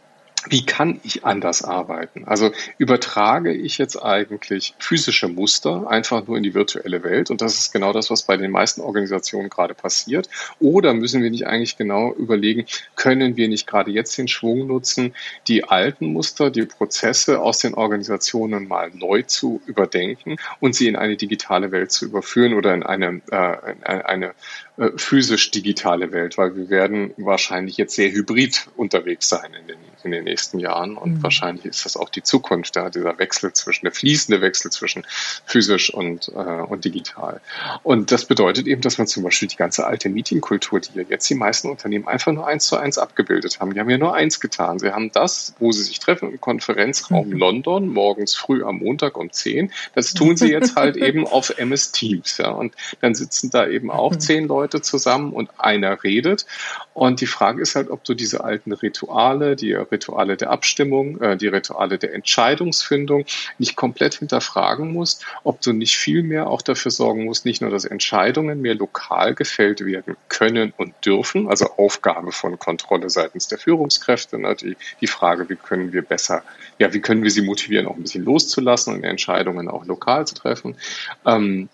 [0.49, 2.25] wie kann ich anders arbeiten?
[2.25, 7.31] Also übertrage ich jetzt eigentlich physische Muster einfach nur in die virtuelle Welt?
[7.31, 10.29] Und das ist genau das, was bei den meisten Organisationen gerade passiert.
[10.59, 15.15] Oder müssen wir nicht eigentlich genau überlegen, können wir nicht gerade jetzt den Schwung nutzen,
[15.49, 20.97] die alten Muster, die Prozesse aus den Organisationen mal neu zu überdenken und sie in
[20.97, 24.35] eine digitale Welt zu überführen oder in eine, äh, in eine
[24.79, 30.13] äh, physisch-digitale Welt, weil wir werden wahrscheinlich jetzt sehr hybrid unterwegs sein in den, in
[30.13, 31.23] den nächsten Jahren und mhm.
[31.23, 35.07] wahrscheinlich ist das auch die Zukunft, da dieser Wechsel zwischen, der fließende Wechsel zwischen
[35.45, 37.41] physisch und, äh, und digital.
[37.83, 41.29] Und das bedeutet eben, dass man zum Beispiel die ganze alte Meetingkultur, die ja jetzt
[41.29, 44.41] die meisten Unternehmen einfach nur eins zu eins abgebildet haben, die haben ja nur eins
[44.41, 44.79] getan.
[44.79, 47.37] Sie haben das, wo sie sich treffen im Konferenzraum mhm.
[47.39, 51.93] London, morgens früh am Montag um 10, das tun sie jetzt halt eben auf MS
[51.93, 52.51] Teams, ja.
[52.51, 54.21] Und dann sitzen da eben auch mhm.
[54.21, 56.47] zehn Leute zusammen und einer redet.
[56.95, 61.37] Und die Frage ist halt, ob du diese alten Rituale, die Rituale der Abstimmung, äh,
[61.37, 63.25] die Rituale der Entscheidungsfindung
[63.59, 67.71] nicht komplett hinterfragen musst, ob du nicht viel mehr auch dafür sorgen musst, nicht nur,
[67.71, 73.59] dass Entscheidungen mehr lokal gefällt werden können und dürfen, also Aufgabe von Kontrolle seitens der
[73.59, 76.43] Führungskräfte, ne, die, die Frage, wie können wir besser,
[76.79, 80.35] ja, wie können wir sie motivieren, auch ein bisschen loszulassen und Entscheidungen auch lokal zu
[80.35, 80.77] treffen.
[81.25, 81.69] Ähm,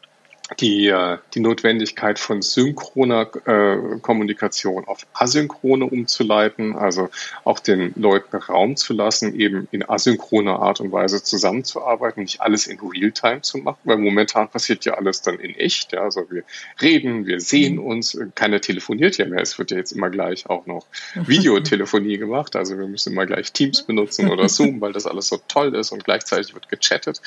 [0.61, 7.11] die, äh, die Notwendigkeit von synchroner äh, Kommunikation auf asynchrone umzuleiten, also
[7.45, 12.67] auch den Leuten Raum zu lassen, eben in asynchroner Art und Weise zusammenzuarbeiten, nicht alles
[12.67, 15.93] in Realtime zu machen, weil momentan passiert ja alles dann in echt.
[15.93, 16.45] Ja, also wir
[16.81, 17.87] reden, wir sehen mhm.
[17.87, 22.57] uns, keiner telefoniert ja mehr, es wird ja jetzt immer gleich auch noch Videotelefonie gemacht,
[22.57, 25.93] also wir müssen immer gleich Teams benutzen oder Zoom, weil das alles so toll ist
[25.93, 27.21] und gleichzeitig wird gechattet.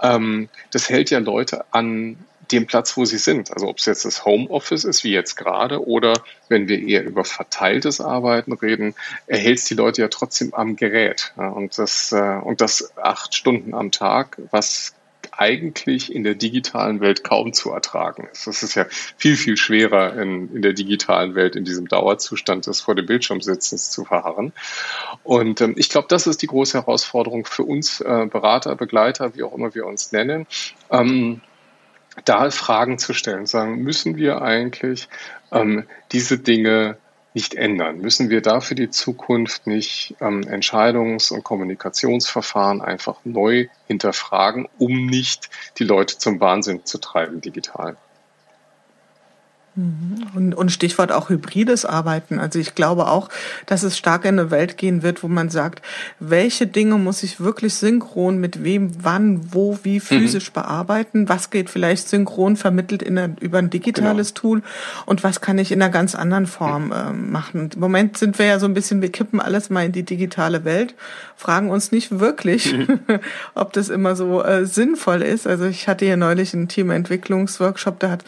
[0.00, 2.16] Ähm, das hält ja Leute an
[2.52, 3.52] dem Platz, wo sie sind.
[3.52, 6.14] Also ob es jetzt das Homeoffice ist, wie jetzt gerade, oder
[6.48, 8.94] wenn wir eher über verteiltes Arbeiten reden,
[9.26, 11.32] erhält es die Leute ja trotzdem am Gerät.
[11.36, 14.94] Und das, äh, und das acht Stunden am Tag, was
[15.38, 18.46] eigentlich in der digitalen Welt kaum zu ertragen ist.
[18.46, 22.80] Das ist ja viel, viel schwerer in, in der digitalen Welt, in diesem Dauerzustand des
[22.80, 24.52] vor dem Bildschirm sitzens zu verharren.
[25.24, 29.42] Und ähm, ich glaube, das ist die große Herausforderung für uns äh, Berater, Begleiter, wie
[29.42, 30.46] auch immer wir uns nennen.
[30.90, 31.40] Ähm,
[32.24, 35.08] da Fragen zu stellen, sagen, müssen wir eigentlich
[35.52, 36.96] ähm, diese Dinge
[37.34, 37.98] nicht ändern?
[37.98, 45.06] Müssen wir da für die Zukunft nicht ähm, Entscheidungs- und Kommunikationsverfahren einfach neu hinterfragen, um
[45.06, 47.96] nicht die Leute zum Wahnsinn zu treiben digital?
[50.34, 52.38] Und, und Stichwort auch hybrides Arbeiten.
[52.38, 53.28] Also ich glaube auch,
[53.66, 55.82] dass es stark in eine Welt gehen wird, wo man sagt,
[56.18, 60.00] welche Dinge muss ich wirklich synchron mit wem, wann, wo, wie mhm.
[60.00, 60.54] physisch mhm.
[60.54, 61.28] bearbeiten?
[61.28, 64.40] Was geht vielleicht synchron vermittelt in eine, über ein digitales genau.
[64.40, 64.62] Tool?
[65.04, 67.68] Und was kann ich in einer ganz anderen Form äh, machen?
[67.74, 70.64] Im Moment sind wir ja so ein bisschen, wir kippen alles mal in die digitale
[70.64, 70.94] Welt,
[71.36, 73.00] fragen uns nicht wirklich, mhm.
[73.54, 75.46] ob das immer so äh, sinnvoll ist.
[75.46, 78.24] Also ich hatte hier neulich einen Teamentwicklungsworkshop, da hat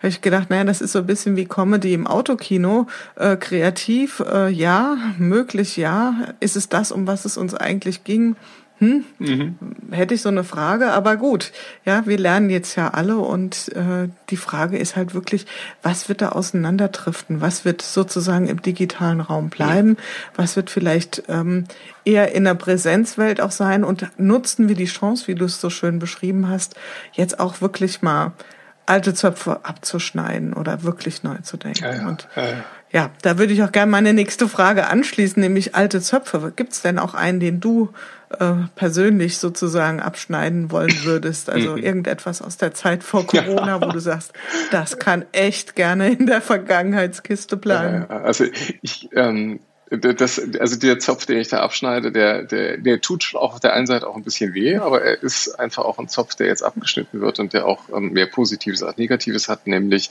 [0.00, 2.86] habe ich gedacht, naja, das ist so ein bisschen wie Comedy im Autokino.
[3.16, 6.34] Äh, kreativ, äh, ja, möglich, ja.
[6.40, 8.34] Ist es das, um was es uns eigentlich ging?
[8.80, 9.56] Hm, mhm.
[9.90, 11.52] hätte ich so eine Frage, aber gut,
[11.84, 15.44] ja, wir lernen jetzt ja alle und äh, die Frage ist halt wirklich,
[15.82, 17.42] was wird da auseinanderdriften?
[17.42, 19.98] Was wird sozusagen im digitalen Raum bleiben?
[20.34, 21.64] Was wird vielleicht ähm,
[22.06, 23.84] eher in der Präsenzwelt auch sein?
[23.84, 26.74] Und nutzen wir die Chance, wie du es so schön beschrieben hast,
[27.12, 28.32] jetzt auch wirklich mal
[28.90, 31.84] alte Zöpfe abzuschneiden oder wirklich neu zu denken.
[31.84, 32.28] Ja, ja, und
[32.92, 36.52] ja, da würde ich auch gerne meine nächste Frage anschließen, nämlich alte Zöpfe.
[36.56, 37.90] Gibt es denn auch einen, den du
[38.36, 41.50] äh, persönlich sozusagen abschneiden wollen würdest?
[41.50, 44.32] Also irgendetwas aus der Zeit vor Corona, wo du sagst,
[44.72, 48.10] das kann echt gerne in der Vergangenheitskiste bleiben.
[48.10, 48.44] also
[48.82, 49.60] ich ähm,
[49.90, 53.60] das, also der Zopf, den ich da abschneide, der, der, der tut schon auch auf
[53.60, 56.46] der einen Seite auch ein bisschen weh, aber er ist einfach auch ein Zopf, der
[56.46, 60.10] jetzt abgeschnitten wird und der auch ähm, mehr Positives als Negatives hat, nämlich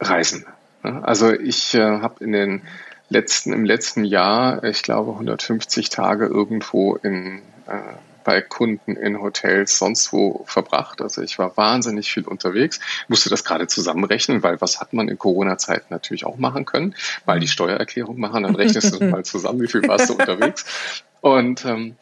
[0.00, 0.44] Reisen.
[0.82, 2.62] Also ich äh, habe in den
[3.08, 7.80] letzten, im letzten Jahr, ich glaube, 150 Tage irgendwo in äh,
[8.26, 11.00] bei Kunden in Hotels, sonst wo verbracht.
[11.00, 15.16] Also ich war wahnsinnig viel unterwegs, musste das gerade zusammenrechnen, weil was hat man in
[15.16, 19.68] Corona-Zeiten natürlich auch machen können, mal die Steuererklärung machen, dann rechnest du mal zusammen, wie
[19.68, 21.04] viel warst du unterwegs.
[21.20, 21.94] Und ähm,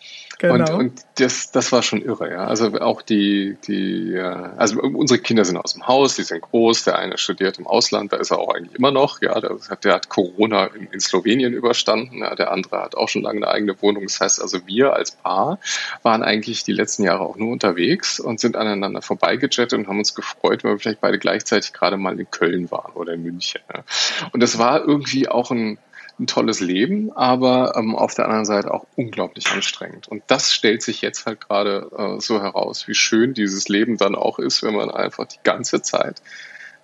[0.53, 0.74] Genau.
[0.74, 2.47] Und, und das, das war schon irre, ja.
[2.47, 4.16] Also auch die, die,
[4.57, 8.12] also unsere Kinder sind aus dem Haus, die sind groß, der eine studiert im Ausland,
[8.12, 9.40] da ist er auch eigentlich immer noch, ja.
[9.40, 12.34] Der hat, der hat Corona in, in Slowenien überstanden, ja.
[12.34, 14.05] der andere hat auch schon lange eine eigene Wohnung.
[14.05, 15.59] Das heißt also, wir als Paar
[16.03, 20.14] waren eigentlich die letzten Jahre auch nur unterwegs und sind aneinander vorbeigejettet und haben uns
[20.14, 23.61] gefreut, weil wir vielleicht beide gleichzeitig gerade mal in Köln waren oder in München.
[23.72, 23.84] Ja.
[24.32, 25.78] Und das war irgendwie auch ein,
[26.19, 30.09] ein tolles Leben, aber ähm, auf der anderen Seite auch unglaublich anstrengend.
[30.09, 34.15] Und das stellt sich jetzt halt gerade äh, so heraus, wie schön dieses Leben dann
[34.15, 36.23] auch ist, wenn man einfach die ganze Zeit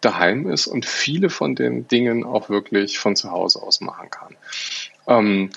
[0.00, 4.36] daheim ist und viele von den Dingen auch wirklich von zu Hause aus machen kann.
[5.06, 5.50] Ähm,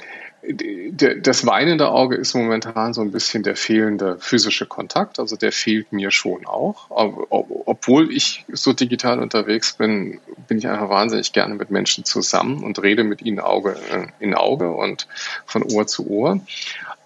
[0.46, 5.94] das weinende Auge ist momentan so ein bisschen der fehlende physische Kontakt, also der fehlt
[5.94, 6.88] mir schon auch.
[6.90, 12.82] Obwohl ich so digital unterwegs bin, bin ich einfach wahnsinnig gerne mit Menschen zusammen und
[12.82, 13.78] rede mit ihnen Auge
[14.20, 15.08] in Auge und
[15.46, 16.42] von Ohr zu Ohr.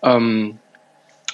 [0.02, 0.58] Ähm,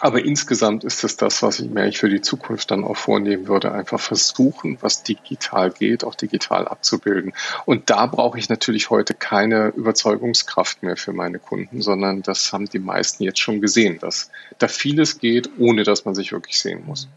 [0.04, 3.48] aber insgesamt ist es das, was ich mir eigentlich für die Zukunft dann auch vornehmen
[3.48, 7.32] würde, einfach versuchen, was digital geht, auch digital abzubilden.
[7.64, 12.66] Und da brauche ich natürlich heute keine Überzeugungskraft mehr für meine Kunden, sondern das haben
[12.66, 16.84] die meisten jetzt schon gesehen, dass da vieles geht, ohne dass man sich wirklich sehen
[16.86, 17.08] muss.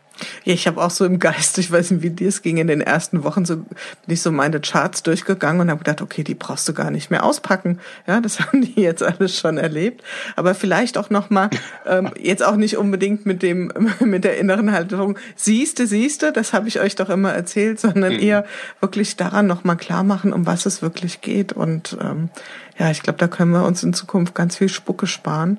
[0.45, 2.67] Ja, ich habe auch so im Geist, ich weiß nicht, wie dir es ging, in
[2.67, 3.67] den ersten Wochen so bin
[4.07, 7.25] ich so meine Charts durchgegangen und habe gedacht, okay, die brauchst du gar nicht mehr
[7.25, 7.81] auspacken.
[8.07, 10.03] Ja, das haben die jetzt alles schon erlebt.
[10.37, 11.51] Aber vielleicht auch noch mal
[11.87, 15.19] ähm, jetzt auch nicht unbedingt mit dem mit der inneren Haltung.
[15.35, 18.21] Siehste, siehste, das habe ich euch doch immer erzählt, sondern mhm.
[18.21, 18.45] eher
[18.81, 21.53] wirklich daran noch mal klar machen, um was es wirklich geht.
[21.53, 22.31] Und ähm,
[22.79, 25.59] ja, ich glaube, da können wir uns in Zukunft ganz viel Spucke sparen.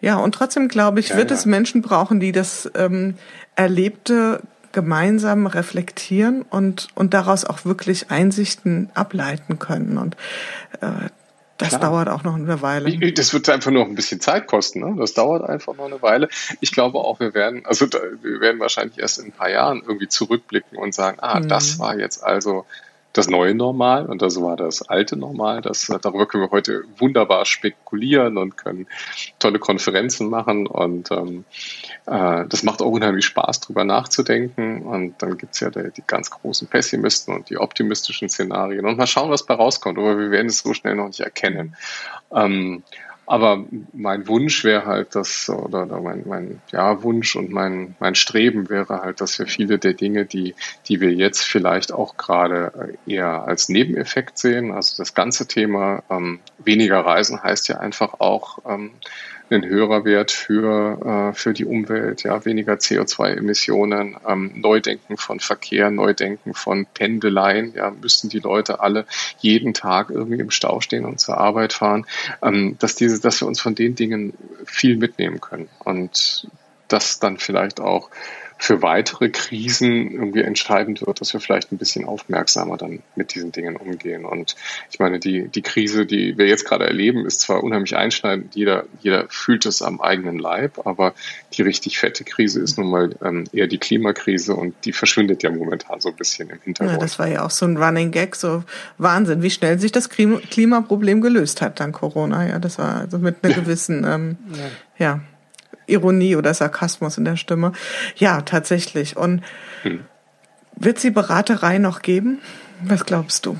[0.00, 1.36] Ja, und trotzdem glaube ich, ja, wird ja.
[1.36, 3.14] es Menschen brauchen, die das ähm,
[3.54, 4.42] Erlebte
[4.72, 9.96] gemeinsam reflektieren und, und daraus auch wirklich Einsichten ableiten können.
[9.96, 10.16] Und
[10.82, 11.08] äh,
[11.56, 11.80] das Klar.
[11.80, 13.12] dauert auch noch eine Weile.
[13.12, 14.80] Das wird einfach nur ein bisschen Zeit kosten.
[14.80, 14.94] Ne?
[14.98, 16.28] Das dauert einfach noch eine Weile.
[16.60, 20.08] Ich glaube auch, wir werden, also wir werden wahrscheinlich erst in ein paar Jahren irgendwie
[20.08, 21.48] zurückblicken und sagen, ah, mhm.
[21.48, 22.66] das war jetzt also
[23.16, 25.62] das neue Normal und das war das alte Normal.
[25.62, 28.86] Das, darüber können wir heute wunderbar spekulieren und können
[29.38, 31.44] tolle Konferenzen machen und ähm,
[32.06, 34.82] äh, das macht auch unheimlich Spaß, drüber nachzudenken.
[34.82, 39.06] Und dann gibt's ja die, die ganz großen Pessimisten und die optimistischen Szenarien und mal
[39.06, 39.98] schauen, was bei rauskommt.
[39.98, 41.76] Aber wir werden es so schnell noch nicht erkennen.
[42.32, 42.82] Ähm,
[43.26, 48.14] aber mein Wunsch wäre halt, dass, oder, oder mein, mein ja, Wunsch und mein, mein
[48.14, 50.54] Streben wäre halt, dass wir viele der Dinge, die,
[50.86, 56.38] die wir jetzt vielleicht auch gerade eher als Nebeneffekt sehen, also das ganze Thema ähm,
[56.58, 58.92] weniger Reisen heißt ja einfach auch, ähm,
[59.48, 65.90] einen höherer Wert für, äh, für die Umwelt, ja, weniger CO2-Emissionen, ähm, Neudenken von Verkehr,
[65.90, 69.06] Neudenken von Pendeleien, ja, müssten die Leute alle
[69.38, 72.06] jeden Tag irgendwie im Stau stehen und zur Arbeit fahren,
[72.42, 74.34] ähm, dass diese, dass wir uns von den Dingen
[74.64, 75.68] viel mitnehmen können.
[75.84, 76.48] Und
[76.88, 78.10] das dann vielleicht auch
[78.58, 83.52] für weitere Krisen irgendwie entscheidend wird, dass wir vielleicht ein bisschen aufmerksamer dann mit diesen
[83.52, 84.24] Dingen umgehen.
[84.24, 84.56] Und
[84.90, 88.84] ich meine, die, die Krise, die wir jetzt gerade erleben, ist zwar unheimlich einschneidend, jeder,
[89.00, 91.14] jeder fühlt es am eigenen Leib, aber
[91.52, 95.50] die richtig fette Krise ist nun mal ähm, eher die Klimakrise und die verschwindet ja
[95.50, 96.98] momentan so ein bisschen im Hintergrund.
[96.98, 98.64] Ja, das war ja auch so ein Running Gag, so
[98.96, 102.46] Wahnsinn, wie schnell sich das Klimaproblem gelöst hat dann Corona.
[102.48, 104.36] Ja, das war also mit einer gewissen, ähm,
[104.98, 105.06] ja.
[105.06, 105.20] ja
[105.86, 107.72] Ironie oder Sarkasmus in der Stimme.
[108.16, 109.16] Ja, tatsächlich.
[109.16, 109.42] Und
[109.82, 110.04] hm.
[110.76, 112.40] wird sie Beraterei noch geben?
[112.82, 113.56] Was glaubst du?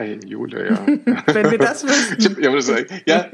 [0.00, 0.86] Hey, Jule, ja.
[1.26, 2.36] wenn wir das wissen.
[2.40, 2.50] ja,
[3.04, 3.26] ja,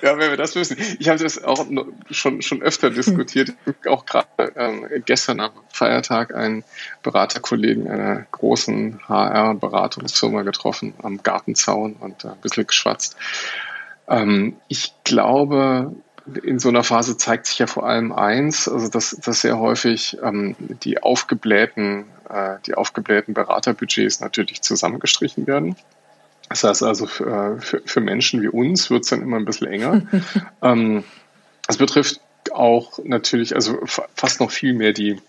[0.00, 0.78] ja, wenn wir das wissen.
[0.98, 1.66] Ich habe das auch
[2.10, 3.52] schon, schon öfter diskutiert.
[3.86, 6.64] Auch gerade ähm, gestern am Feiertag einen
[7.02, 13.16] Beraterkollegen einer großen HR-Beratungsfirma getroffen am Gartenzaun und äh, ein bisschen geschwatzt.
[14.08, 15.94] Ähm, ich glaube,
[16.42, 20.18] in so einer Phase zeigt sich ja vor allem eins, also dass, dass sehr häufig
[20.22, 25.76] ähm, die aufgeblähten, äh, die aufgeblähten Beraterbudgets natürlich zusammengestrichen werden.
[26.48, 29.66] Das heißt also für, für, für Menschen wie uns wird es dann immer ein bisschen
[29.66, 30.02] enger.
[30.62, 31.04] ähm,
[31.66, 32.20] das betrifft
[32.52, 35.20] auch natürlich, also fast noch viel mehr die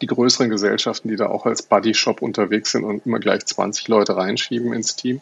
[0.00, 3.88] die größeren Gesellschaften, die da auch als Buddy Shop unterwegs sind und immer gleich 20
[3.88, 5.20] Leute reinschieben ins Team.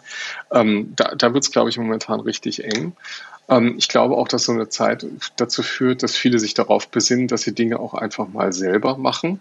[0.52, 2.92] Ähm, da da wird es, glaube ich, momentan richtig eng.
[3.48, 5.06] Ähm, ich glaube auch, dass so eine Zeit
[5.36, 9.40] dazu führt, dass viele sich darauf besinnen, dass sie Dinge auch einfach mal selber machen.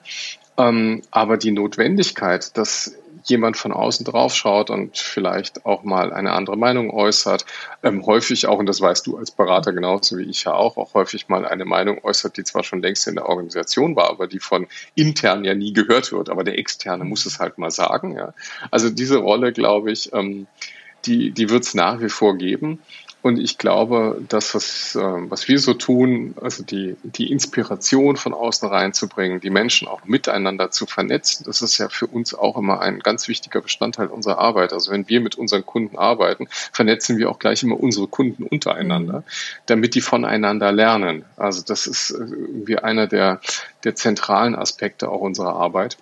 [0.58, 2.96] Ähm, aber die Notwendigkeit, dass
[3.30, 7.46] jemand von außen drauf schaut und vielleicht auch mal eine andere Meinung äußert,
[7.84, 10.94] ähm, häufig auch, und das weißt du als Berater genauso wie ich ja auch, auch
[10.94, 14.40] häufig mal eine Meinung äußert, die zwar schon längst in der Organisation war, aber die
[14.40, 18.16] von intern ja nie gehört wird, aber der Externe muss es halt mal sagen.
[18.16, 18.34] Ja.
[18.72, 20.48] Also diese Rolle, glaube ich, ähm,
[21.06, 22.80] die, die wird es nach wie vor geben.
[23.24, 28.34] Und ich glaube, das, was, äh, was wir so tun, also die, die Inspiration von
[28.34, 32.80] außen reinzubringen, die Menschen auch miteinander zu vernetzen, das ist ja für uns auch immer
[32.80, 34.72] ein ganz wichtiger Bestandteil unserer Arbeit.
[34.72, 39.24] Also wenn wir mit unseren Kunden arbeiten, vernetzen wir auch gleich immer unsere Kunden untereinander,
[39.66, 41.26] damit die voneinander lernen.
[41.38, 43.42] Also das ist äh, irgendwie einer der,
[43.84, 45.98] der zentralen Aspekte auch unserer Arbeit.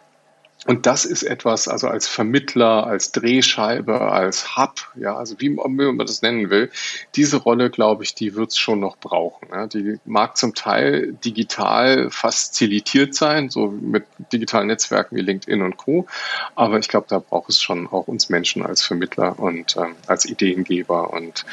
[0.65, 5.97] Und das ist etwas, also als Vermittler, als Drehscheibe, als Hub, ja, also wie, man
[5.99, 6.71] das nennen will,
[7.15, 9.49] diese Rolle, glaube ich, die wird es schon noch brauchen.
[9.51, 9.67] Ja.
[9.67, 16.07] Die mag zum Teil digital facilitiert sein, so mit digitalen Netzwerken wie LinkedIn und Co.
[16.55, 20.25] Aber ich glaube, da braucht es schon auch uns Menschen als Vermittler und ähm, als
[20.25, 21.45] Ideengeber und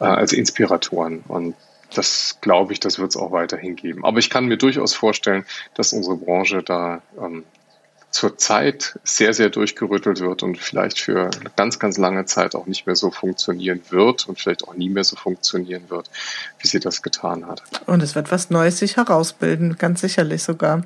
[0.00, 1.24] äh, als Inspiratoren.
[1.28, 1.54] Und
[1.94, 4.04] das glaube ich, das wird es auch weiterhin geben.
[4.04, 5.44] Aber ich kann mir durchaus vorstellen,
[5.74, 7.44] dass unsere Branche da ähm,
[8.10, 12.86] zurzeit sehr, sehr durchgerüttelt wird und vielleicht für eine ganz, ganz lange Zeit auch nicht
[12.86, 16.10] mehr so funktionieren wird und vielleicht auch nie mehr so funktionieren wird,
[16.58, 17.62] wie sie das getan hat.
[17.86, 20.82] Und es wird was Neues sich herausbilden, ganz sicherlich sogar.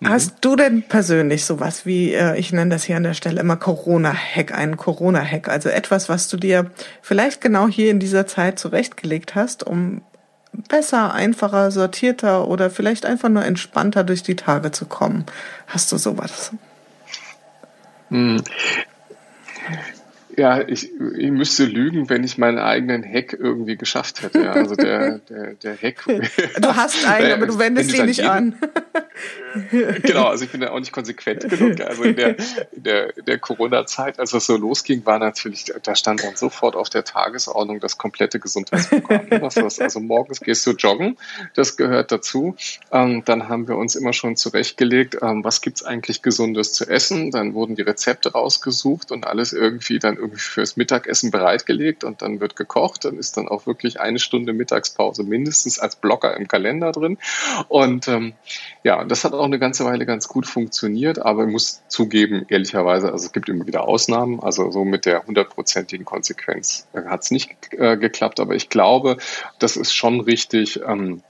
[0.00, 0.08] Mhm.
[0.08, 3.56] Hast du denn persönlich sowas wie, äh, ich nenne das hier an der Stelle immer
[3.56, 9.34] Corona-Hack, einen Corona-Hack, also etwas, was du dir vielleicht genau hier in dieser Zeit zurechtgelegt
[9.34, 10.02] hast, um
[10.68, 15.24] besser, einfacher, sortierter oder vielleicht einfach nur entspannter durch die Tage zu kommen.
[15.66, 16.52] Hast du sowas?
[18.10, 18.42] Hm.
[20.36, 24.50] Ja, ich, ich müsste lügen, wenn ich meinen eigenen Hack irgendwie geschafft hätte.
[24.50, 26.04] Also der, der, der Hack.
[26.60, 28.54] Du hast einen, aber du wendest ihn nicht an.
[30.02, 31.80] genau, also ich bin da auch nicht konsequent genug.
[31.80, 32.36] Also in der,
[32.72, 36.90] in der, der Corona-Zeit, als das so losging, war natürlich, da stand dann sofort auf
[36.90, 39.30] der Tagesordnung das komplette Gesundheitsprogramm.
[39.30, 41.16] Heißt, also morgens gehst du joggen,
[41.54, 42.56] das gehört dazu.
[42.92, 47.30] Ähm, dann haben wir uns immer schon zurechtgelegt, ähm, was gibt's eigentlich Gesundes zu essen.
[47.30, 52.40] Dann wurden die Rezepte rausgesucht und alles irgendwie dann irgendwie fürs Mittagessen bereitgelegt und dann
[52.40, 53.04] wird gekocht.
[53.04, 57.18] Dann ist dann auch wirklich eine Stunde Mittagspause mindestens als Blocker im Kalender drin.
[57.68, 58.34] Und ähm,
[58.82, 63.12] ja, das hat auch eine ganze Weile ganz gut funktioniert, aber ich muss zugeben, ehrlicherweise,
[63.12, 64.40] also es gibt immer wieder Ausnahmen.
[64.40, 69.16] Also so mit der hundertprozentigen Konsequenz äh, hat es nicht äh, geklappt, aber ich glaube,
[69.58, 70.80] das ist schon richtig.
[70.86, 71.22] Ähm,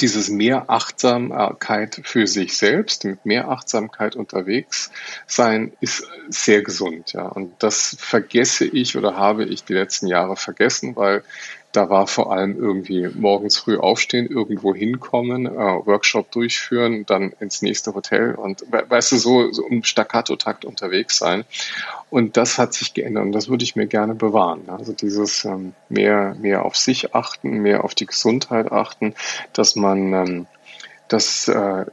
[0.00, 4.90] dieses mehr Achtsamkeit für sich selbst, mit mehr Achtsamkeit unterwegs
[5.26, 7.26] sein, ist sehr gesund, ja.
[7.26, 11.22] Und das vergesse ich oder habe ich die letzten Jahre vergessen, weil
[11.78, 17.62] da war vor allem irgendwie morgens früh aufstehen, irgendwo hinkommen, äh, Workshop durchführen, dann ins
[17.62, 21.44] nächste Hotel und weißt du, so, so im Staccato-Takt unterwegs sein.
[22.10, 24.62] Und das hat sich geändert und das würde ich mir gerne bewahren.
[24.66, 29.14] Also dieses ähm, mehr, mehr auf sich achten, mehr auf die Gesundheit achten,
[29.52, 30.46] dass man ähm,
[31.08, 31.86] dass, äh,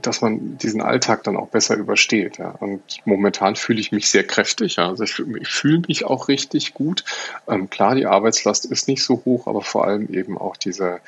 [0.00, 2.38] dass man diesen Alltag dann auch besser übersteht.
[2.38, 2.50] Ja.
[2.50, 4.76] Und momentan fühle ich mich sehr kräftig.
[4.76, 4.88] Ja.
[4.88, 7.04] Also ich, ich fühle mich auch richtig gut.
[7.46, 11.00] Ähm, klar, die Arbeitslast ist nicht so hoch, aber vor allem eben auch diese,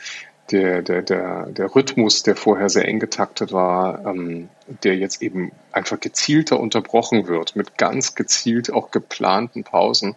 [0.51, 4.51] der, der, der, der Rhythmus, der vorher sehr eng getaktet war, ähm,
[4.83, 10.15] der jetzt eben einfach gezielter unterbrochen wird, mit ganz gezielt auch geplanten Pausen,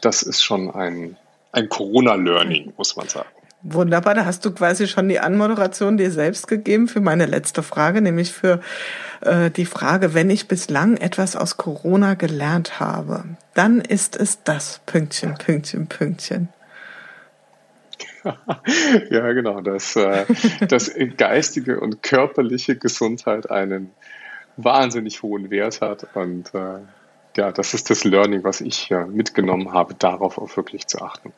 [0.00, 1.16] das ist schon ein,
[1.50, 3.28] ein Corona-Learning, muss man sagen.
[3.66, 8.02] Wunderbar, da hast du quasi schon die Anmoderation dir selbst gegeben für meine letzte Frage,
[8.02, 8.60] nämlich für
[9.22, 14.82] äh, die Frage, wenn ich bislang etwas aus Corona gelernt habe, dann ist es das
[14.84, 16.50] Pünktchen, Pünktchen, Pünktchen.
[19.10, 20.26] ja, genau, dass, äh,
[20.68, 23.92] dass geistige und körperliche Gesundheit einen
[24.58, 26.80] wahnsinnig hohen Wert hat und äh,
[27.38, 31.32] ja, das ist das Learning, was ich äh, mitgenommen habe, darauf auch wirklich zu achten.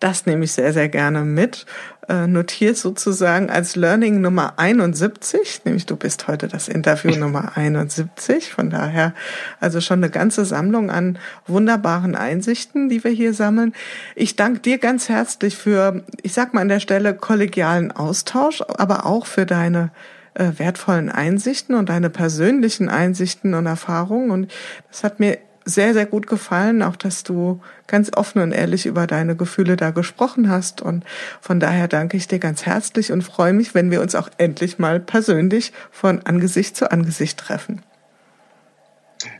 [0.00, 1.66] Das nehme ich sehr, sehr gerne mit.
[2.08, 8.50] Äh, notiert sozusagen als Learning Nummer 71, nämlich du bist heute das Interview Nummer 71.
[8.52, 9.14] Von daher
[9.60, 13.74] also schon eine ganze Sammlung an wunderbaren Einsichten, die wir hier sammeln.
[14.16, 19.04] Ich danke dir ganz herzlich für, ich sag mal an der Stelle, kollegialen Austausch, aber
[19.04, 19.92] auch für deine
[20.32, 24.30] äh, wertvollen Einsichten und deine persönlichen Einsichten und Erfahrungen.
[24.30, 24.52] Und
[24.90, 29.06] das hat mir sehr, sehr gut gefallen, auch dass du ganz offen und ehrlich über
[29.06, 30.80] deine Gefühle da gesprochen hast.
[30.80, 31.04] Und
[31.40, 34.78] von daher danke ich dir ganz herzlich und freue mich, wenn wir uns auch endlich
[34.78, 37.82] mal persönlich von Angesicht zu Angesicht treffen.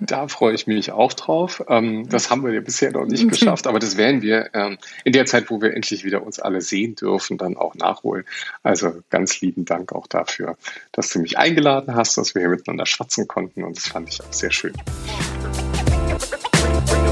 [0.00, 1.64] Da freue ich mich auch drauf.
[1.68, 5.12] Ähm, das haben wir ja bisher noch nicht geschafft, aber das werden wir ähm, in
[5.12, 8.24] der Zeit, wo wir endlich wieder uns alle sehen dürfen, dann auch nachholen.
[8.62, 10.56] Also ganz lieben Dank auch dafür,
[10.92, 14.20] dass du mich eingeladen hast, dass wir hier miteinander schwatzen konnten und das fand ich
[14.22, 14.74] auch sehr schön.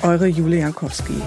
[0.00, 1.22] Eure Julia Jankowski.